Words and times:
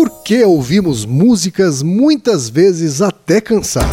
por 0.00 0.22
que 0.22 0.42
ouvimos 0.42 1.04
músicas 1.04 1.82
muitas 1.82 2.48
vezes 2.48 3.02
até 3.02 3.38
cansar. 3.38 3.86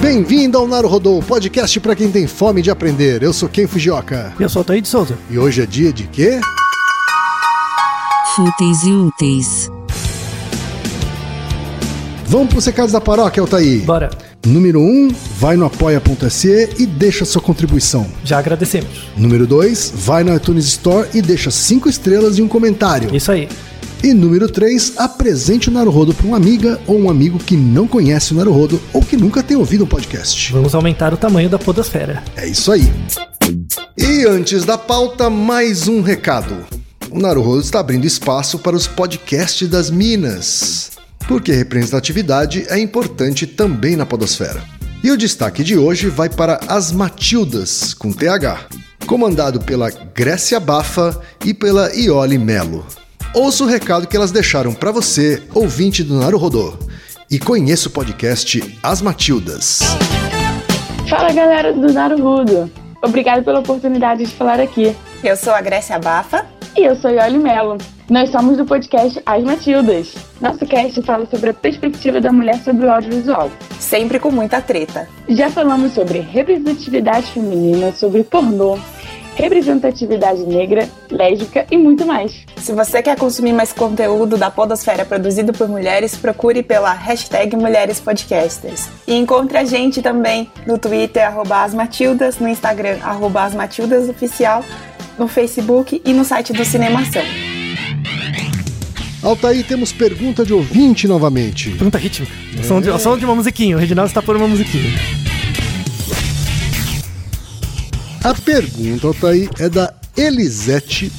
Bem-vindo 0.00 0.58
ao 0.58 0.66
Naruhodô, 0.66 1.22
podcast 1.22 1.78
para 1.78 1.94
quem 1.94 2.10
tem 2.10 2.26
fome 2.26 2.60
de 2.60 2.72
aprender. 2.72 3.22
Eu 3.22 3.32
sou 3.32 3.48
Ken 3.48 3.68
Fujioka. 3.68 4.34
E 4.36 4.42
eu 4.42 4.48
sou 4.48 4.64
Taí 4.64 4.80
de 4.80 4.88
Souza. 4.88 5.16
E 5.30 5.38
hoje 5.38 5.62
é 5.62 5.66
dia 5.66 5.92
de 5.92 6.08
quê? 6.08 6.40
Fúteis 8.34 8.82
e 8.82 8.90
úteis. 8.90 9.70
Vamos 12.26 12.48
pro 12.48 12.60
recados 12.60 12.90
da 12.90 13.00
paróquia, 13.00 13.40
Altaí. 13.40 13.78
Bora. 13.82 14.10
Número 14.46 14.80
1, 14.80 14.84
um, 14.84 15.08
vai 15.38 15.56
no 15.56 15.66
apoia.se 15.66 16.70
e 16.78 16.86
deixa 16.86 17.24
sua 17.24 17.42
contribuição. 17.42 18.06
Já 18.24 18.38
agradecemos. 18.38 19.08
Número 19.16 19.46
2, 19.46 19.92
vai 19.96 20.24
no 20.24 20.34
iTunes 20.34 20.66
Store 20.66 21.08
e 21.12 21.20
deixa 21.20 21.50
5 21.50 21.88
estrelas 21.88 22.38
e 22.38 22.42
um 22.42 22.48
comentário. 22.48 23.14
Isso 23.14 23.30
aí. 23.32 23.48
E 24.02 24.14
número 24.14 24.48
3, 24.48 24.94
apresente 24.96 25.68
o 25.68 25.72
Naruhodo 25.72 26.14
para 26.14 26.26
uma 26.26 26.36
amiga 26.36 26.80
ou 26.86 27.00
um 27.00 27.10
amigo 27.10 27.38
que 27.38 27.56
não 27.56 27.88
conhece 27.88 28.32
o 28.32 28.36
Naruhodo 28.36 28.80
ou 28.92 29.02
que 29.02 29.16
nunca 29.16 29.42
tem 29.42 29.56
ouvido 29.56 29.84
um 29.84 29.88
podcast. 29.88 30.52
Vamos 30.52 30.72
aumentar 30.74 31.12
o 31.12 31.16
tamanho 31.16 31.50
da 31.50 31.58
podosfera. 31.58 32.22
É 32.36 32.46
isso 32.46 32.70
aí. 32.70 32.92
E 33.96 34.24
antes 34.24 34.64
da 34.64 34.78
pauta, 34.78 35.28
mais 35.28 35.88
um 35.88 36.00
recado. 36.00 36.64
O 37.10 37.18
Naruhodo 37.18 37.60
está 37.60 37.80
abrindo 37.80 38.04
espaço 38.04 38.58
para 38.58 38.76
os 38.76 38.86
podcasts 38.86 39.66
das 39.66 39.90
Minas, 39.90 40.92
porque 41.28 41.52
representatividade 41.52 42.66
é 42.70 42.78
importante 42.78 43.46
também 43.46 43.94
na 43.94 44.06
podosfera. 44.06 44.64
E 45.04 45.10
o 45.10 45.16
destaque 45.16 45.62
de 45.62 45.76
hoje 45.76 46.08
vai 46.08 46.28
para 46.28 46.58
As 46.66 46.90
Matildas, 46.90 47.92
com 47.92 48.10
TH, 48.10 48.66
comandado 49.06 49.60
pela 49.60 49.90
Grécia 49.90 50.58
Bafa 50.58 51.20
e 51.44 51.52
pela 51.52 51.94
Iole 51.94 52.38
Melo. 52.38 52.84
Ouça 53.34 53.62
o 53.62 53.66
recado 53.66 54.06
que 54.06 54.16
elas 54.16 54.32
deixaram 54.32 54.72
para 54.72 54.90
você, 54.90 55.42
ouvinte 55.54 56.02
do 56.02 56.18
Naruhodô, 56.18 56.74
e 57.30 57.38
conheça 57.38 57.88
o 57.88 57.92
podcast 57.92 58.78
As 58.82 59.02
Matildas. 59.02 59.80
Fala 61.08 61.32
galera 61.32 61.74
do 61.74 61.92
Naruhodo! 61.92 62.70
Obrigado 63.02 63.44
pela 63.44 63.60
oportunidade 63.60 64.24
de 64.24 64.32
falar 64.32 64.58
aqui. 64.58 64.96
Eu 65.22 65.36
sou 65.36 65.52
a 65.52 65.60
Grécia 65.60 65.98
Bafa. 65.98 66.57
E 66.78 66.84
eu 66.84 66.94
sou 66.94 67.10
Yoli 67.10 67.38
Mello. 67.38 67.76
Nós 68.08 68.30
somos 68.30 68.56
do 68.56 68.64
podcast 68.64 69.20
As 69.26 69.42
Matildas. 69.42 70.14
Nosso 70.40 70.64
cast 70.64 71.02
fala 71.02 71.26
sobre 71.26 71.50
a 71.50 71.52
perspectiva 71.52 72.20
da 72.20 72.30
mulher 72.30 72.54
sobre 72.62 72.86
o 72.86 72.92
audiovisual. 72.92 73.50
Sempre 73.80 74.20
com 74.20 74.30
muita 74.30 74.60
treta. 74.62 75.08
Já 75.28 75.50
falamos 75.50 75.92
sobre 75.92 76.20
representatividade 76.20 77.32
feminina, 77.32 77.90
sobre 77.90 78.22
pornô, 78.22 78.78
representatividade 79.34 80.44
negra, 80.46 80.88
lésbica 81.10 81.66
e 81.68 81.76
muito 81.76 82.06
mais. 82.06 82.44
Se 82.56 82.72
você 82.72 83.02
quer 83.02 83.16
consumir 83.16 83.52
mais 83.52 83.72
conteúdo 83.72 84.36
da 84.36 84.48
Podosfera 84.48 85.04
produzido 85.04 85.52
por 85.52 85.68
mulheres, 85.68 86.16
procure 86.16 86.62
pela 86.62 86.92
hashtag 86.92 87.56
Mulheres 87.56 87.98
Podcasters. 87.98 88.88
E 89.04 89.16
encontre 89.16 89.58
a 89.58 89.64
gente 89.64 90.00
também 90.00 90.48
no 90.64 90.78
Twitter, 90.78 91.26
arroba 91.26 91.64
asmatildas, 91.64 92.38
no 92.38 92.46
Instagram, 92.46 92.98
arroba 93.02 93.42
asmatildasoficial, 93.42 94.62
no 95.18 95.28
Facebook 95.28 96.00
e 96.04 96.12
no 96.12 96.24
site 96.24 96.52
do 96.52 96.64
Cinemação. 96.64 97.22
Altair, 99.22 99.64
temos 99.66 99.92
pergunta 99.92 100.44
de 100.44 100.52
ouvinte 100.52 101.08
novamente. 101.08 101.70
Pergunta 101.70 101.98
rítmica. 101.98 102.32
É. 102.58 102.62
Som, 102.62 102.80
de, 102.80 102.98
som 103.00 103.18
de 103.18 103.24
uma 103.24 103.34
musiquinha. 103.34 103.76
O 103.76 103.80
Reginaldo 103.80 104.08
está 104.08 104.22
por 104.22 104.36
uma 104.36 104.46
musiquinha. 104.46 104.92
A 108.22 108.34
pergunta, 108.34 109.08
Altair, 109.08 109.50
é 109.58 109.68
da 109.68 109.92
Elisete 110.16 111.10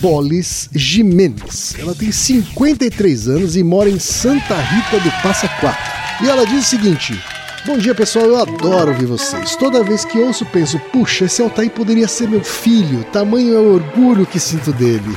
Bolis 0.00 0.68
Jimenez. 0.74 1.76
Ela 1.78 1.94
tem 1.94 2.12
53 2.12 3.28
anos 3.28 3.56
e 3.56 3.62
mora 3.62 3.88
em 3.88 3.98
Santa 3.98 4.56
Rita 4.56 5.00
do 5.00 5.10
Passa 5.22 5.48
Quatro. 5.60 6.24
E 6.24 6.28
ela 6.28 6.46
diz 6.46 6.66
o 6.66 6.68
seguinte: 6.68 7.18
Bom 7.66 7.78
dia 7.78 7.96
pessoal, 7.96 8.26
eu 8.26 8.36
adoro 8.36 8.92
ouvir 8.92 9.06
vocês. 9.06 9.56
Toda 9.56 9.82
vez 9.82 10.04
que 10.04 10.20
ouço, 10.20 10.46
penso, 10.46 10.78
puxa, 10.92 11.24
esse 11.24 11.42
Altair 11.42 11.68
poderia 11.68 12.06
ser 12.06 12.28
meu 12.28 12.40
filho. 12.40 13.02
Tamanho 13.12 13.56
é 13.56 13.58
o 13.58 13.74
orgulho 13.74 14.24
que 14.24 14.38
sinto 14.38 14.72
dele. 14.72 15.16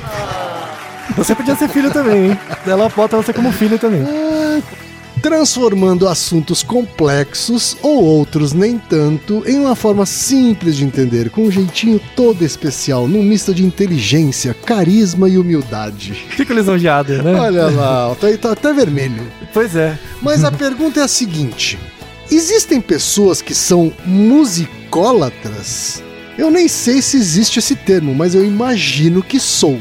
Você 1.15 1.35
podia 1.35 1.55
ser 1.55 1.69
filho 1.69 1.91
também, 1.91 2.31
hein? 2.31 2.39
Ela 2.65 2.89
bota 2.89 3.17
você 3.17 3.31
como 3.33 3.51
filho 3.51 3.77
também. 3.77 4.01
Ah, 4.01 4.61
transformando 5.21 6.07
assuntos 6.07 6.63
complexos 6.63 7.77
ou 7.83 8.03
outros 8.03 8.51
nem 8.51 8.79
tanto 8.79 9.43
em 9.45 9.59
uma 9.59 9.75
forma 9.75 10.07
simples 10.07 10.75
de 10.75 10.85
entender, 10.85 11.29
com 11.29 11.43
um 11.43 11.51
jeitinho 11.51 12.01
todo 12.15 12.43
especial, 12.43 13.07
num 13.07 13.21
misto 13.21 13.53
de 13.53 13.63
inteligência, 13.63 14.55
carisma 14.65 15.29
e 15.29 15.37
humildade. 15.37 16.13
Fico 16.29 16.51
lisonjeado, 16.51 17.21
né? 17.21 17.39
Olha 17.39 17.67
lá, 17.67 18.15
tá, 18.15 18.27
tá 18.41 18.51
até 18.53 18.73
vermelho. 18.73 19.21
Pois 19.53 19.75
é. 19.75 19.99
Mas 20.19 20.43
a 20.43 20.51
pergunta 20.51 20.99
é 20.99 21.03
a 21.03 21.07
seguinte: 21.07 21.77
existem 22.35 22.79
pessoas 22.79 23.41
que 23.41 23.55
são 23.55 23.91
musicólatras? 24.05 26.03
Eu 26.37 26.49
nem 26.49 26.67
sei 26.67 27.01
se 27.01 27.17
existe 27.17 27.59
esse 27.59 27.75
termo, 27.75 28.15
mas 28.15 28.33
eu 28.33 28.45
imagino 28.45 29.21
que 29.21 29.39
sou. 29.39 29.79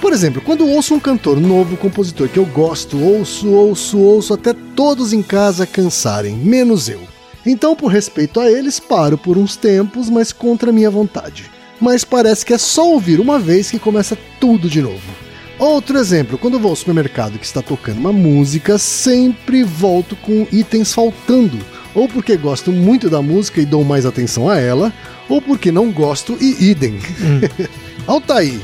Por 0.00 0.12
exemplo, 0.12 0.40
quando 0.40 0.66
ouço 0.66 0.94
um 0.94 1.00
cantor 1.00 1.40
novo, 1.40 1.76
compositor 1.76 2.28
que 2.28 2.38
eu 2.38 2.46
gosto, 2.46 3.02
ouço, 3.02 3.48
ouço, 3.48 3.98
ouço 3.98 4.32
até 4.32 4.54
todos 4.76 5.12
em 5.12 5.22
casa 5.22 5.66
cansarem, 5.66 6.36
menos 6.36 6.88
eu. 6.88 7.00
Então, 7.44 7.74
por 7.74 7.88
respeito 7.88 8.38
a 8.38 8.50
eles, 8.50 8.78
paro 8.78 9.18
por 9.18 9.36
uns 9.36 9.56
tempos, 9.56 10.08
mas 10.08 10.32
contra 10.32 10.70
minha 10.70 10.90
vontade. 10.90 11.50
Mas 11.80 12.04
parece 12.04 12.44
que 12.44 12.52
é 12.52 12.58
só 12.58 12.92
ouvir 12.92 13.20
uma 13.20 13.38
vez 13.38 13.70
que 13.70 13.78
começa 13.78 14.16
tudo 14.38 14.68
de 14.68 14.82
novo. 14.82 15.28
Outro 15.58 15.98
exemplo, 15.98 16.38
quando 16.38 16.58
vou 16.58 16.70
ao 16.70 16.76
supermercado 16.76 17.38
que 17.38 17.44
está 17.44 17.60
tocando 17.60 17.98
uma 17.98 18.12
música, 18.12 18.78
sempre 18.78 19.64
volto 19.64 20.14
com 20.16 20.46
itens 20.52 20.92
faltando, 20.92 21.58
ou 21.98 22.08
porque 22.08 22.36
gosto 22.36 22.70
muito 22.70 23.10
da 23.10 23.20
música 23.20 23.60
e 23.60 23.66
dou 23.66 23.82
mais 23.82 24.06
atenção 24.06 24.48
a 24.48 24.58
ela, 24.58 24.92
ou 25.28 25.42
porque 25.42 25.72
não 25.72 25.90
gosto 25.90 26.36
e 26.40 26.70
idem. 26.70 26.94
Hum. 27.20 27.66
Altair, 28.06 28.58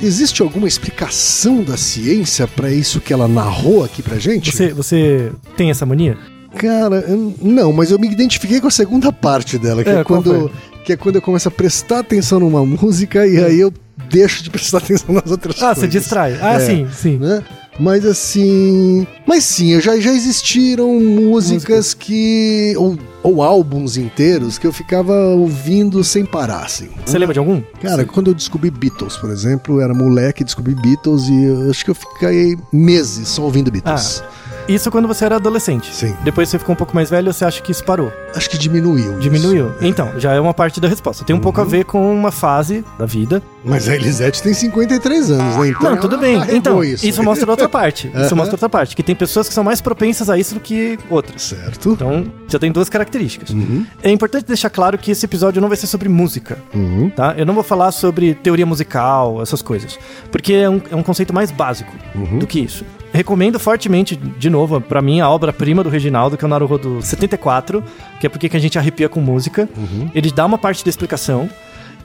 Existe 0.00 0.42
alguma 0.42 0.68
explicação 0.68 1.64
da 1.64 1.76
ciência 1.76 2.46
para 2.46 2.70
isso 2.70 3.00
que 3.00 3.12
ela 3.12 3.26
narrou 3.26 3.82
aqui 3.82 4.00
pra 4.00 4.16
gente? 4.16 4.52
Você, 4.52 4.72
você 4.72 5.32
tem 5.56 5.70
essa 5.70 5.84
mania? 5.84 6.16
Cara, 6.56 7.04
não, 7.42 7.72
mas 7.72 7.90
eu 7.90 7.98
me 7.98 8.08
identifiquei 8.08 8.60
com 8.60 8.68
a 8.68 8.70
segunda 8.70 9.12
parte 9.12 9.58
dela, 9.58 9.82
que 9.82 9.90
é, 9.90 9.96
é 9.96 10.04
quando, 10.04 10.52
que 10.84 10.92
é 10.92 10.96
quando 10.96 11.16
eu 11.16 11.22
começo 11.22 11.48
a 11.48 11.50
prestar 11.50 11.98
atenção 11.98 12.38
numa 12.38 12.64
música 12.64 13.26
e 13.26 13.42
aí 13.42 13.58
eu 13.58 13.72
deixo 14.08 14.44
de 14.44 14.50
prestar 14.50 14.78
atenção 14.86 15.12
nas 15.12 15.30
outras 15.32 15.56
ah, 15.56 15.74
coisas. 15.74 15.78
Ah, 15.78 15.80
você 15.80 15.88
distrai. 15.88 16.38
Ah, 16.40 16.54
é, 16.54 16.60
sim, 16.60 16.86
sim. 16.92 17.18
Né? 17.18 17.42
Mas 17.78 18.04
assim. 18.04 19.06
Mas 19.26 19.44
sim, 19.44 19.80
já, 19.80 19.98
já 19.98 20.12
existiram 20.12 20.98
músicas 21.00 21.94
Música. 21.94 22.04
que. 22.04 22.74
Ou, 22.76 22.98
ou 23.22 23.42
álbuns 23.42 23.96
inteiros 23.96 24.58
que 24.58 24.66
eu 24.66 24.72
ficava 24.72 25.14
ouvindo 25.34 26.02
sem 26.02 26.24
parar, 26.24 26.64
assim. 26.64 26.88
Você 27.04 27.18
lembra 27.18 27.34
de 27.34 27.38
algum? 27.38 27.60
Cara, 27.80 28.02
sim. 28.02 28.08
quando 28.08 28.28
eu 28.28 28.34
descobri 28.34 28.70
Beatles, 28.70 29.16
por 29.16 29.30
exemplo, 29.30 29.76
eu 29.76 29.80
era 29.80 29.94
moleque, 29.94 30.44
descobri 30.44 30.74
Beatles 30.74 31.28
e 31.28 31.44
eu 31.44 31.70
acho 31.70 31.84
que 31.84 31.90
eu 31.90 31.94
fiquei 31.94 32.56
meses 32.72 33.28
só 33.28 33.42
ouvindo 33.42 33.70
Beatles. 33.70 34.22
Ah. 34.24 34.37
Isso 34.68 34.90
quando 34.90 35.08
você 35.08 35.24
era 35.24 35.36
adolescente. 35.36 35.94
Sim. 35.94 36.14
Depois 36.22 36.48
você 36.48 36.58
ficou 36.58 36.74
um 36.74 36.76
pouco 36.76 36.94
mais 36.94 37.08
velho, 37.08 37.32
você 37.32 37.44
acha 37.44 37.62
que 37.62 37.72
isso 37.72 37.82
parou? 37.82 38.12
Acho 38.34 38.50
que 38.50 38.58
diminuiu. 38.58 39.18
Diminuiu. 39.18 39.68
Isso. 39.68 39.84
Então, 39.86 40.12
já 40.18 40.34
é 40.34 40.40
uma 40.40 40.52
parte 40.52 40.78
da 40.78 40.86
resposta. 40.86 41.24
Tem 41.24 41.34
um 41.34 41.38
uhum. 41.38 41.42
pouco 41.42 41.60
a 41.62 41.64
ver 41.64 41.86
com 41.86 42.12
uma 42.14 42.30
fase 42.30 42.84
da 42.98 43.06
vida. 43.06 43.42
Mas 43.64 43.88
a 43.88 43.94
Elisete 43.94 44.42
tem 44.42 44.52
53 44.52 45.30
anos, 45.30 45.56
né? 45.56 45.68
Então, 45.68 45.90
Não, 45.90 45.96
tudo 45.96 46.18
bem. 46.18 46.38
Então, 46.50 46.84
isso. 46.84 47.06
isso 47.06 47.22
mostra 47.22 47.50
outra 47.50 47.68
parte. 47.68 48.10
Isso 48.18 48.36
mostra 48.36 48.54
outra 48.54 48.68
parte. 48.68 48.94
Que 48.94 49.02
tem 49.02 49.14
pessoas 49.14 49.48
que 49.48 49.54
são 49.54 49.64
mais 49.64 49.80
propensas 49.80 50.28
a 50.28 50.36
isso 50.36 50.54
do 50.54 50.60
que 50.60 50.98
outras. 51.08 51.42
Certo. 51.42 51.90
Então, 51.92 52.26
já 52.46 52.58
tem 52.58 52.70
duas 52.70 52.88
características. 52.88 53.50
Uhum. 53.50 53.86
É 54.02 54.10
importante 54.10 54.46
deixar 54.46 54.70
claro 54.70 54.98
que 54.98 55.10
esse 55.10 55.24
episódio 55.24 55.60
não 55.62 55.68
vai 55.68 55.76
ser 55.76 55.86
sobre 55.86 56.08
música. 56.08 56.58
Uhum. 56.74 57.10
Tá? 57.10 57.34
Eu 57.36 57.46
não 57.46 57.54
vou 57.54 57.62
falar 57.62 57.90
sobre 57.92 58.34
teoria 58.34 58.66
musical, 58.66 59.40
essas 59.40 59.62
coisas. 59.62 59.98
Porque 60.30 60.52
é 60.52 60.68
um, 60.68 60.80
é 60.90 60.96
um 60.96 61.02
conceito 61.02 61.32
mais 61.32 61.50
básico 61.50 61.92
uhum. 62.14 62.38
do 62.38 62.46
que 62.46 62.60
isso 62.60 62.84
recomendo 63.18 63.58
fortemente, 63.58 64.14
de 64.14 64.48
novo, 64.48 64.80
para 64.80 65.02
mim, 65.02 65.18
a 65.20 65.28
obra-prima 65.28 65.82
do 65.82 65.90
Reginaldo, 65.90 66.36
que 66.36 66.44
é 66.44 66.46
o 66.46 66.48
Naruhodo 66.48 67.02
74, 67.02 67.82
que 68.20 68.26
é 68.26 68.30
porque 68.30 68.48
que 68.48 68.56
a 68.56 68.60
gente 68.60 68.78
arrepia 68.78 69.08
com 69.08 69.20
música. 69.20 69.68
Uhum. 69.76 70.08
Ele 70.14 70.30
dá 70.30 70.46
uma 70.46 70.56
parte 70.56 70.84
da 70.84 70.88
explicação. 70.88 71.50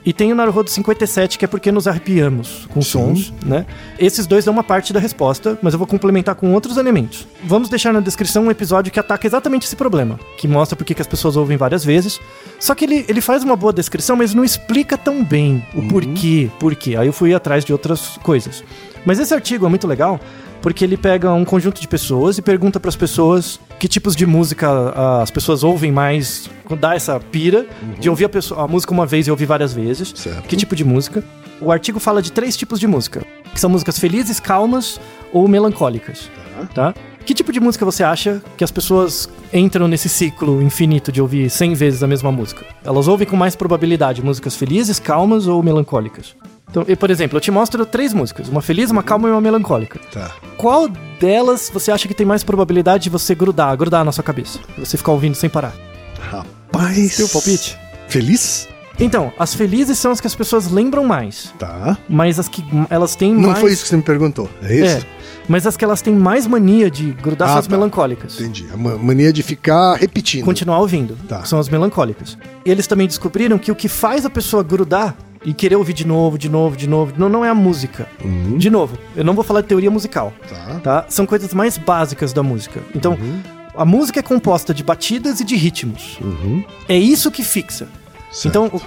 E 0.04 0.12
tem 0.12 0.32
o 0.32 0.34
Naruhodo 0.34 0.68
57, 0.68 1.38
que 1.38 1.44
é 1.44 1.48
porque 1.48 1.70
nos 1.72 1.86
arrepiamos 1.88 2.66
com 2.74 2.82
Sim. 2.82 2.90
sons, 2.90 3.32
né? 3.46 3.64
Esses 3.98 4.26
dois 4.26 4.44
dão 4.44 4.52
uma 4.52 4.64
parte 4.64 4.92
da 4.92 4.98
resposta, 5.00 5.56
mas 5.62 5.72
eu 5.72 5.78
vou 5.78 5.86
complementar 5.86 6.34
com 6.34 6.52
outros 6.52 6.76
elementos. 6.76 7.26
Vamos 7.44 7.68
deixar 7.70 7.90
na 7.92 8.00
descrição 8.00 8.44
um 8.44 8.50
episódio 8.50 8.92
que 8.92 9.00
ataca 9.00 9.26
exatamente 9.26 9.66
esse 9.66 9.76
problema, 9.76 10.18
que 10.36 10.46
mostra 10.48 10.76
porque 10.76 10.92
que 10.94 11.00
as 11.00 11.06
pessoas 11.08 11.36
ouvem 11.36 11.56
várias 11.56 11.82
vezes. 11.84 12.20
Só 12.60 12.74
que 12.74 12.84
ele, 12.84 13.04
ele 13.08 13.20
faz 13.22 13.44
uma 13.44 13.56
boa 13.56 13.72
descrição, 13.72 14.14
mas 14.16 14.34
não 14.34 14.44
explica 14.44 14.98
tão 14.98 15.24
bem 15.24 15.64
o 15.74 15.78
Uhum. 15.78 15.88
porquê, 15.88 16.50
porquê. 16.60 16.96
Aí 16.96 17.06
eu 17.06 17.12
fui 17.12 17.32
atrás 17.32 17.64
de 17.64 17.72
outras 17.72 18.18
coisas. 18.22 18.62
Mas 19.06 19.18
esse 19.18 19.32
artigo 19.32 19.64
é 19.64 19.68
muito 19.70 19.86
legal, 19.86 20.20
porque 20.64 20.82
ele 20.82 20.96
pega 20.96 21.30
um 21.30 21.44
conjunto 21.44 21.78
de 21.78 21.86
pessoas 21.86 22.38
e 22.38 22.42
pergunta 22.42 22.80
para 22.80 22.88
as 22.88 22.96
pessoas 22.96 23.60
que 23.78 23.86
tipos 23.86 24.16
de 24.16 24.24
música 24.24 24.66
ah, 24.96 25.20
as 25.20 25.30
pessoas 25.30 25.62
ouvem 25.62 25.92
mais, 25.92 26.48
dá 26.80 26.94
essa 26.94 27.20
pira 27.20 27.66
de 28.00 28.08
ouvir 28.08 28.24
a, 28.24 28.28
pessoa- 28.30 28.62
a 28.64 28.66
música 28.66 28.90
uma 28.90 29.04
vez 29.04 29.26
e 29.26 29.30
ouvir 29.30 29.44
várias 29.44 29.74
vezes. 29.74 30.14
Certo. 30.16 30.44
Que 30.48 30.56
tipo 30.56 30.74
de 30.74 30.82
música? 30.82 31.22
O 31.60 31.70
artigo 31.70 32.00
fala 32.00 32.22
de 32.22 32.32
três 32.32 32.56
tipos 32.56 32.80
de 32.80 32.86
música, 32.86 33.22
que 33.52 33.60
são 33.60 33.68
músicas 33.68 33.98
felizes, 33.98 34.40
calmas 34.40 34.98
ou 35.34 35.46
melancólicas. 35.46 36.30
Tá? 36.74 36.94
Que 37.26 37.34
tipo 37.34 37.52
de 37.52 37.60
música 37.60 37.84
você 37.84 38.02
acha 38.02 38.40
que 38.56 38.64
as 38.64 38.70
pessoas 38.70 39.28
entram 39.52 39.86
nesse 39.86 40.08
ciclo 40.08 40.62
infinito 40.62 41.12
de 41.12 41.20
ouvir 41.20 41.50
100 41.50 41.74
vezes 41.74 42.02
a 42.02 42.06
mesma 42.06 42.32
música? 42.32 42.64
Elas 42.82 43.06
ouvem 43.06 43.26
com 43.26 43.36
mais 43.36 43.54
probabilidade 43.54 44.22
músicas 44.22 44.56
felizes, 44.56 44.98
calmas 44.98 45.46
ou 45.46 45.62
melancólicas? 45.62 46.34
Então, 46.74 46.84
e, 46.88 46.96
por 46.96 47.08
exemplo, 47.08 47.36
eu 47.36 47.40
te 47.40 47.52
mostro 47.52 47.86
três 47.86 48.12
músicas: 48.12 48.48
uma 48.48 48.60
feliz, 48.60 48.90
uma 48.90 49.00
calma 49.00 49.28
e 49.28 49.30
uma 49.30 49.40
melancólica. 49.40 50.00
Tá. 50.12 50.32
Qual 50.56 50.88
delas 51.20 51.70
você 51.72 51.92
acha 51.92 52.08
que 52.08 52.14
tem 52.14 52.26
mais 52.26 52.42
probabilidade 52.42 53.04
de 53.04 53.10
você 53.10 53.32
grudar, 53.32 53.76
grudar 53.76 54.04
na 54.04 54.10
sua 54.10 54.24
cabeça? 54.24 54.58
Você 54.76 54.96
ficar 54.96 55.12
ouvindo 55.12 55.36
sem 55.36 55.48
parar? 55.48 55.72
Rapaz. 56.20 57.16
Teu 57.16 57.28
palpite? 57.28 57.78
Feliz? 58.08 58.68
Então, 58.98 59.32
as 59.38 59.54
felizes 59.54 59.98
são 59.98 60.10
as 60.10 60.20
que 60.20 60.26
as 60.26 60.34
pessoas 60.34 60.68
lembram 60.70 61.04
mais, 61.04 61.52
Tá. 61.58 61.96
mas 62.08 62.38
as 62.40 62.48
que 62.48 62.64
elas 62.90 63.14
têm 63.16 63.32
Não 63.34 63.50
mais. 63.50 63.58
foi 63.60 63.72
isso 63.72 63.82
que 63.84 63.88
você 63.90 63.96
me 63.96 64.02
perguntou. 64.02 64.48
É 64.62 64.74
isso? 64.74 64.96
É, 64.98 65.02
mas 65.48 65.66
as 65.68 65.76
que 65.76 65.84
elas 65.84 66.00
têm 66.02 66.14
mais 66.14 66.44
mania 66.46 66.90
de 66.90 67.10
grudar 67.12 67.48
Ah, 67.48 67.52
são 67.52 67.58
as 67.60 67.66
tá. 67.68 67.76
melancólicas. 67.76 68.40
Entendi. 68.40 68.66
A 68.72 68.76
ma- 68.76 68.96
mania 68.96 69.32
de 69.32 69.42
ficar 69.44 69.94
repetindo. 69.96 70.44
Continuar 70.44 70.78
ouvindo. 70.80 71.16
Tá. 71.28 71.44
São 71.44 71.58
as 71.60 71.68
melancólicas. 71.68 72.36
E 72.64 72.70
eles 72.70 72.86
também 72.88 73.06
descobriram 73.08 73.58
que 73.58 73.70
o 73.72 73.74
que 73.76 73.88
faz 73.88 74.24
a 74.26 74.30
pessoa 74.30 74.62
grudar 74.62 75.16
e 75.44 75.52
querer 75.54 75.76
ouvir 75.76 75.92
de 75.92 76.06
novo, 76.06 76.38
de 76.38 76.48
novo, 76.48 76.76
de 76.76 76.88
novo, 76.88 77.12
não, 77.16 77.28
não 77.28 77.44
é 77.44 77.48
a 77.50 77.54
música. 77.54 78.08
Uhum. 78.24 78.56
De 78.56 78.70
novo, 78.70 78.96
eu 79.14 79.24
não 79.24 79.34
vou 79.34 79.44
falar 79.44 79.60
de 79.60 79.66
teoria 79.68 79.90
musical, 79.90 80.32
Tá. 80.48 80.80
tá? 80.82 81.06
São 81.08 81.26
coisas 81.26 81.52
mais 81.52 81.76
básicas 81.78 82.32
da 82.32 82.42
música. 82.42 82.80
Então, 82.94 83.12
Uhum. 83.12 83.40
a 83.76 83.84
música 83.84 84.20
é 84.20 84.22
composta 84.22 84.72
de 84.72 84.82
batidas 84.82 85.40
e 85.40 85.44
de 85.44 85.54
ritmos. 85.56 86.18
Uhum. 86.20 86.64
É 86.88 86.96
isso 86.96 87.30
que 87.30 87.42
fixa. 87.42 87.86
Certo. 88.32 88.46
Então, 88.48 88.80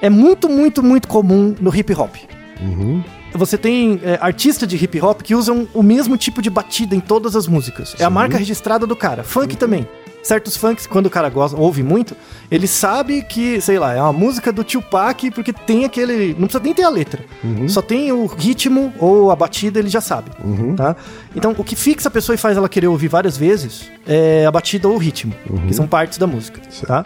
é 0.00 0.08
muito, 0.08 0.48
muito, 0.48 0.82
muito 0.82 1.08
comum 1.08 1.54
no 1.60 1.74
hip 1.74 1.92
hop. 1.94 2.14
Uhum. 2.60 3.02
Você 3.34 3.58
tem 3.58 4.00
é, 4.02 4.18
artistas 4.22 4.66
de 4.66 4.76
hip 4.82 4.98
hop 5.02 5.20
que 5.20 5.34
usam 5.34 5.68
o 5.74 5.82
mesmo 5.82 6.16
tipo 6.16 6.40
de 6.40 6.48
batida 6.48 6.94
em 6.94 7.00
todas 7.00 7.36
as 7.36 7.46
músicas. 7.46 7.94
É 7.98 8.04
a 8.04 8.08
marca 8.08 8.38
registrada 8.38 8.86
do 8.86 8.96
cara. 8.96 9.22
Funk 9.22 9.56
também. 9.56 9.86
Certos 10.26 10.56
funks, 10.56 10.88
quando 10.88 11.06
o 11.06 11.10
cara 11.10 11.28
gosta, 11.28 11.56
ouve 11.56 11.84
muito, 11.84 12.16
ele 12.50 12.66
sabe 12.66 13.22
que, 13.22 13.60
sei 13.60 13.78
lá, 13.78 13.94
é 13.94 14.02
uma 14.02 14.12
música 14.12 14.50
do 14.52 14.64
Tupac 14.64 15.30
porque 15.30 15.52
tem 15.52 15.84
aquele. 15.84 16.30
Não 16.30 16.48
precisa 16.48 16.64
nem 16.64 16.74
ter 16.74 16.82
a 16.82 16.88
letra. 16.88 17.24
Só 17.68 17.80
tem 17.80 18.10
o 18.10 18.26
ritmo 18.26 18.92
ou 18.98 19.30
a 19.30 19.36
batida, 19.36 19.78
ele 19.78 19.88
já 19.88 20.00
sabe. 20.00 20.32
Tá? 20.74 20.96
Então, 21.36 21.54
o 21.56 21.62
que 21.62 21.76
fixa 21.76 22.08
a 22.08 22.10
pessoa 22.10 22.34
e 22.34 22.36
faz 22.36 22.56
ela 22.56 22.68
querer 22.68 22.88
ouvir 22.88 23.06
várias 23.06 23.36
vezes 23.36 23.88
é 24.04 24.44
a 24.44 24.50
batida 24.50 24.88
ou 24.88 24.96
o 24.96 24.98
ritmo, 24.98 25.32
que 25.68 25.72
são 25.72 25.86
partes 25.86 26.18
da 26.18 26.26
música. 26.26 26.60
Tá? 26.84 27.04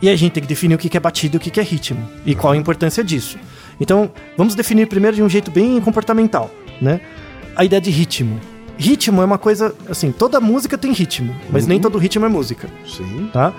E 0.00 0.08
a 0.08 0.14
gente 0.14 0.30
tem 0.30 0.40
que 0.40 0.48
definir 0.48 0.76
o 0.76 0.78
que 0.78 0.96
é 0.96 1.00
batida 1.00 1.34
e 1.34 1.38
o 1.38 1.40
que 1.40 1.50
que 1.50 1.58
é 1.58 1.64
ritmo. 1.64 2.08
E 2.24 2.32
qual 2.32 2.52
a 2.52 2.56
importância 2.56 3.02
disso. 3.02 3.38
Então, 3.80 4.08
vamos 4.36 4.54
definir 4.54 4.86
primeiro 4.86 5.16
de 5.16 5.22
um 5.24 5.28
jeito 5.28 5.50
bem 5.50 5.80
comportamental, 5.80 6.48
né? 6.80 7.00
A 7.56 7.64
ideia 7.64 7.82
de 7.82 7.90
ritmo. 7.90 8.38
Ritmo 8.78 9.22
é 9.22 9.24
uma 9.24 9.38
coisa, 9.38 9.74
assim, 9.88 10.10
toda 10.10 10.40
música 10.40 10.76
tem 10.76 10.92
ritmo, 10.92 11.34
mas 11.50 11.66
nem 11.66 11.80
todo 11.80 11.98
ritmo 11.98 12.24
é 12.26 12.28
música, 12.28 12.68
Sim. 12.86 13.30
tá? 13.32 13.52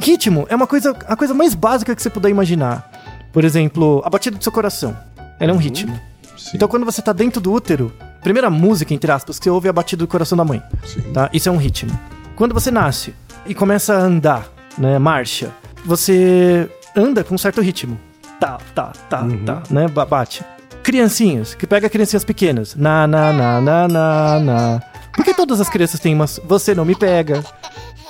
Ritmo 0.00 0.46
é 0.48 0.56
uma 0.56 0.66
coisa, 0.66 0.96
a 1.06 1.16
coisa 1.16 1.34
mais 1.34 1.54
básica 1.54 1.94
que 1.94 2.02
você 2.02 2.10
puder 2.10 2.28
imaginar. 2.30 2.90
Por 3.32 3.44
exemplo, 3.44 4.02
a 4.04 4.10
batida 4.10 4.36
do 4.36 4.42
seu 4.42 4.50
coração. 4.52 4.96
Ela 5.38 5.52
é 5.52 5.54
um 5.54 5.58
ritmo. 5.58 5.98
Sim. 6.36 6.52
Então, 6.54 6.66
quando 6.68 6.84
você 6.84 7.02
tá 7.02 7.12
dentro 7.12 7.40
do 7.40 7.52
útero, 7.52 7.92
primeira 8.22 8.48
música, 8.48 8.94
entre 8.94 9.10
aspas, 9.12 9.38
que 9.38 9.44
você 9.44 9.50
ouve 9.50 9.66
é 9.68 9.70
a 9.70 9.72
batida 9.72 10.00
do 10.04 10.08
coração 10.08 10.36
da 10.38 10.44
mãe. 10.44 10.62
Sim. 10.84 11.02
Tá? 11.12 11.28
Isso 11.32 11.48
é 11.48 11.52
um 11.52 11.56
ritmo. 11.56 11.96
Quando 12.34 12.54
você 12.54 12.70
nasce 12.70 13.14
e 13.46 13.54
começa 13.54 13.94
a 13.94 13.98
andar, 14.00 14.48
né, 14.76 14.98
marcha, 14.98 15.50
você 15.84 16.68
anda 16.96 17.22
com 17.22 17.34
um 17.34 17.38
certo 17.38 17.60
ritmo. 17.60 17.98
Tá, 18.40 18.58
tá, 18.74 18.92
tá, 19.10 19.26
tá, 19.44 19.62
né, 19.70 19.88
ba- 19.88 20.06
bate. 20.06 20.44
Criancinhas, 20.88 21.54
que 21.54 21.66
pega 21.66 21.86
criancinhas 21.90 22.24
pequenas. 22.24 22.74
Na, 22.74 23.06
na, 23.06 23.30
na, 23.30 23.60
na, 23.60 23.88
na, 23.88 24.40
na. 24.40 24.82
Por 25.14 25.22
que 25.22 25.34
todas 25.34 25.60
as 25.60 25.68
crianças 25.68 26.00
têm 26.00 26.14
umas... 26.14 26.40
Você 26.48 26.74
não 26.74 26.82
me 26.82 26.94
pega. 26.94 27.44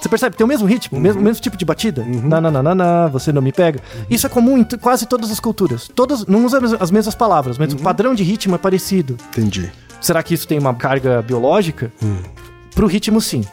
Você 0.00 0.08
percebe? 0.08 0.36
Tem 0.36 0.44
o 0.44 0.48
mesmo 0.48 0.64
ritmo, 0.64 0.96
o 0.96 1.00
mesmo, 1.00 1.20
mesmo 1.20 1.42
tipo 1.42 1.56
de 1.56 1.64
batida. 1.64 2.04
Na, 2.04 2.40
na, 2.40 2.52
na, 2.52 2.62
na, 2.62 2.74
na, 2.76 3.06
você 3.08 3.32
não 3.32 3.42
me 3.42 3.50
pega. 3.50 3.80
Isso 4.08 4.28
é 4.28 4.30
comum 4.30 4.56
em 4.56 4.62
quase 4.80 5.06
todas 5.06 5.28
as 5.32 5.40
culturas. 5.40 5.90
Todas 5.92 6.24
não 6.24 6.44
usam 6.46 6.62
as- 6.62 6.80
as 6.82 6.90
mesmas 6.92 7.16
palavras, 7.16 7.58
mas 7.58 7.72
o 7.72 7.78
padrão 7.78 8.14
de 8.14 8.22
ritmo 8.22 8.54
é 8.54 8.58
parecido. 8.58 9.16
Entendi. 9.30 9.72
Será 10.00 10.22
que 10.22 10.32
isso 10.32 10.46
tem 10.46 10.56
uma 10.56 10.72
carga 10.72 11.20
biológica? 11.20 11.90
Pro 12.76 12.86
ritmo, 12.86 13.20
sim. 13.20 13.44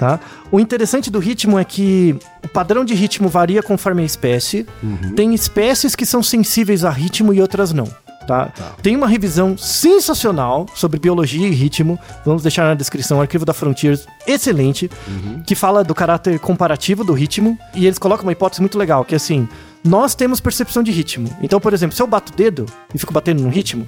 Tá? 0.00 0.18
O 0.50 0.58
interessante 0.58 1.12
do 1.12 1.20
ritmo 1.20 1.60
é 1.60 1.64
que 1.64 2.18
o 2.42 2.48
padrão 2.48 2.84
de 2.84 2.92
ritmo 2.94 3.28
varia 3.28 3.62
conforme 3.62 4.02
a 4.02 4.04
espécie. 4.04 4.66
Tem 5.14 5.32
espécies 5.32 5.94
que 5.94 6.04
são 6.04 6.24
sensíveis 6.24 6.84
a 6.84 6.90
ritmo 6.90 7.32
e 7.32 7.40
outras 7.40 7.72
não. 7.72 7.86
Tá? 8.26 8.50
Tem 8.82 8.96
uma 8.96 9.06
revisão 9.06 9.56
sensacional 9.58 10.66
sobre 10.74 10.98
biologia 10.98 11.46
e 11.46 11.50
ritmo. 11.50 11.98
Vamos 12.24 12.42
deixar 12.42 12.64
na 12.64 12.74
descrição 12.74 13.18
o 13.18 13.20
arquivo 13.20 13.44
da 13.44 13.52
Frontiers, 13.52 14.06
excelente, 14.26 14.90
que 15.46 15.54
fala 15.54 15.84
do 15.84 15.94
caráter 15.94 16.38
comparativo 16.38 17.04
do 17.04 17.12
ritmo. 17.12 17.58
E 17.74 17.86
eles 17.86 17.98
colocam 17.98 18.24
uma 18.24 18.32
hipótese 18.32 18.62
muito 18.62 18.78
legal, 18.78 19.04
que 19.04 19.14
é 19.14 19.16
assim: 19.16 19.46
nós 19.84 20.14
temos 20.14 20.40
percepção 20.40 20.82
de 20.82 20.90
ritmo. 20.90 21.28
Então, 21.42 21.60
por 21.60 21.74
exemplo, 21.74 21.94
se 21.94 22.02
eu 22.02 22.06
bato 22.06 22.32
o 22.32 22.36
dedo 22.36 22.66
e 22.94 22.98
fico 22.98 23.12
batendo 23.12 23.42
no 23.42 23.50
ritmo, 23.50 23.86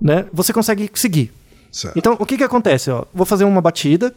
né, 0.00 0.26
você 0.32 0.52
consegue 0.52 0.88
seguir. 0.94 1.32
Certo. 1.72 1.98
Então, 1.98 2.16
o 2.18 2.26
que 2.26 2.36
que 2.36 2.44
acontece? 2.44 2.90
Ó, 2.90 3.04
vou 3.12 3.26
fazer 3.26 3.44
uma 3.44 3.60
batida. 3.60 4.14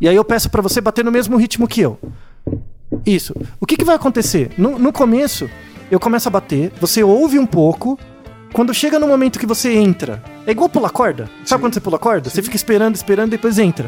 E 0.00 0.08
aí 0.08 0.16
eu 0.16 0.24
peço 0.24 0.50
pra 0.50 0.62
você 0.62 0.80
bater 0.80 1.04
no 1.04 1.12
mesmo 1.12 1.36
ritmo 1.36 1.68
que 1.68 1.80
eu. 1.80 1.98
Isso. 3.04 3.34
O 3.60 3.66
que 3.66 3.76
que 3.76 3.84
vai 3.84 3.96
acontecer? 3.96 4.50
No, 4.58 4.78
no 4.78 4.92
começo, 4.92 5.48
eu 5.90 6.00
começo 6.00 6.28
a 6.28 6.30
bater, 6.30 6.72
você 6.80 7.02
ouve 7.02 7.38
um 7.38 7.46
pouco. 7.46 7.98
Quando 8.52 8.72
chega 8.72 8.98
no 8.98 9.06
momento 9.06 9.38
que 9.38 9.44
você 9.44 9.74
entra, 9.74 10.22
é 10.46 10.52
igual 10.52 10.68
pular 10.68 10.88
corda. 10.88 11.28
Sabe 11.44 11.62
quando 11.62 11.74
você 11.74 11.80
pula 11.80 11.98
corda? 11.98 12.30
Você 12.30 12.40
fica 12.40 12.56
esperando, 12.56 12.94
esperando, 12.94 13.30
depois 13.30 13.58
entra. 13.58 13.86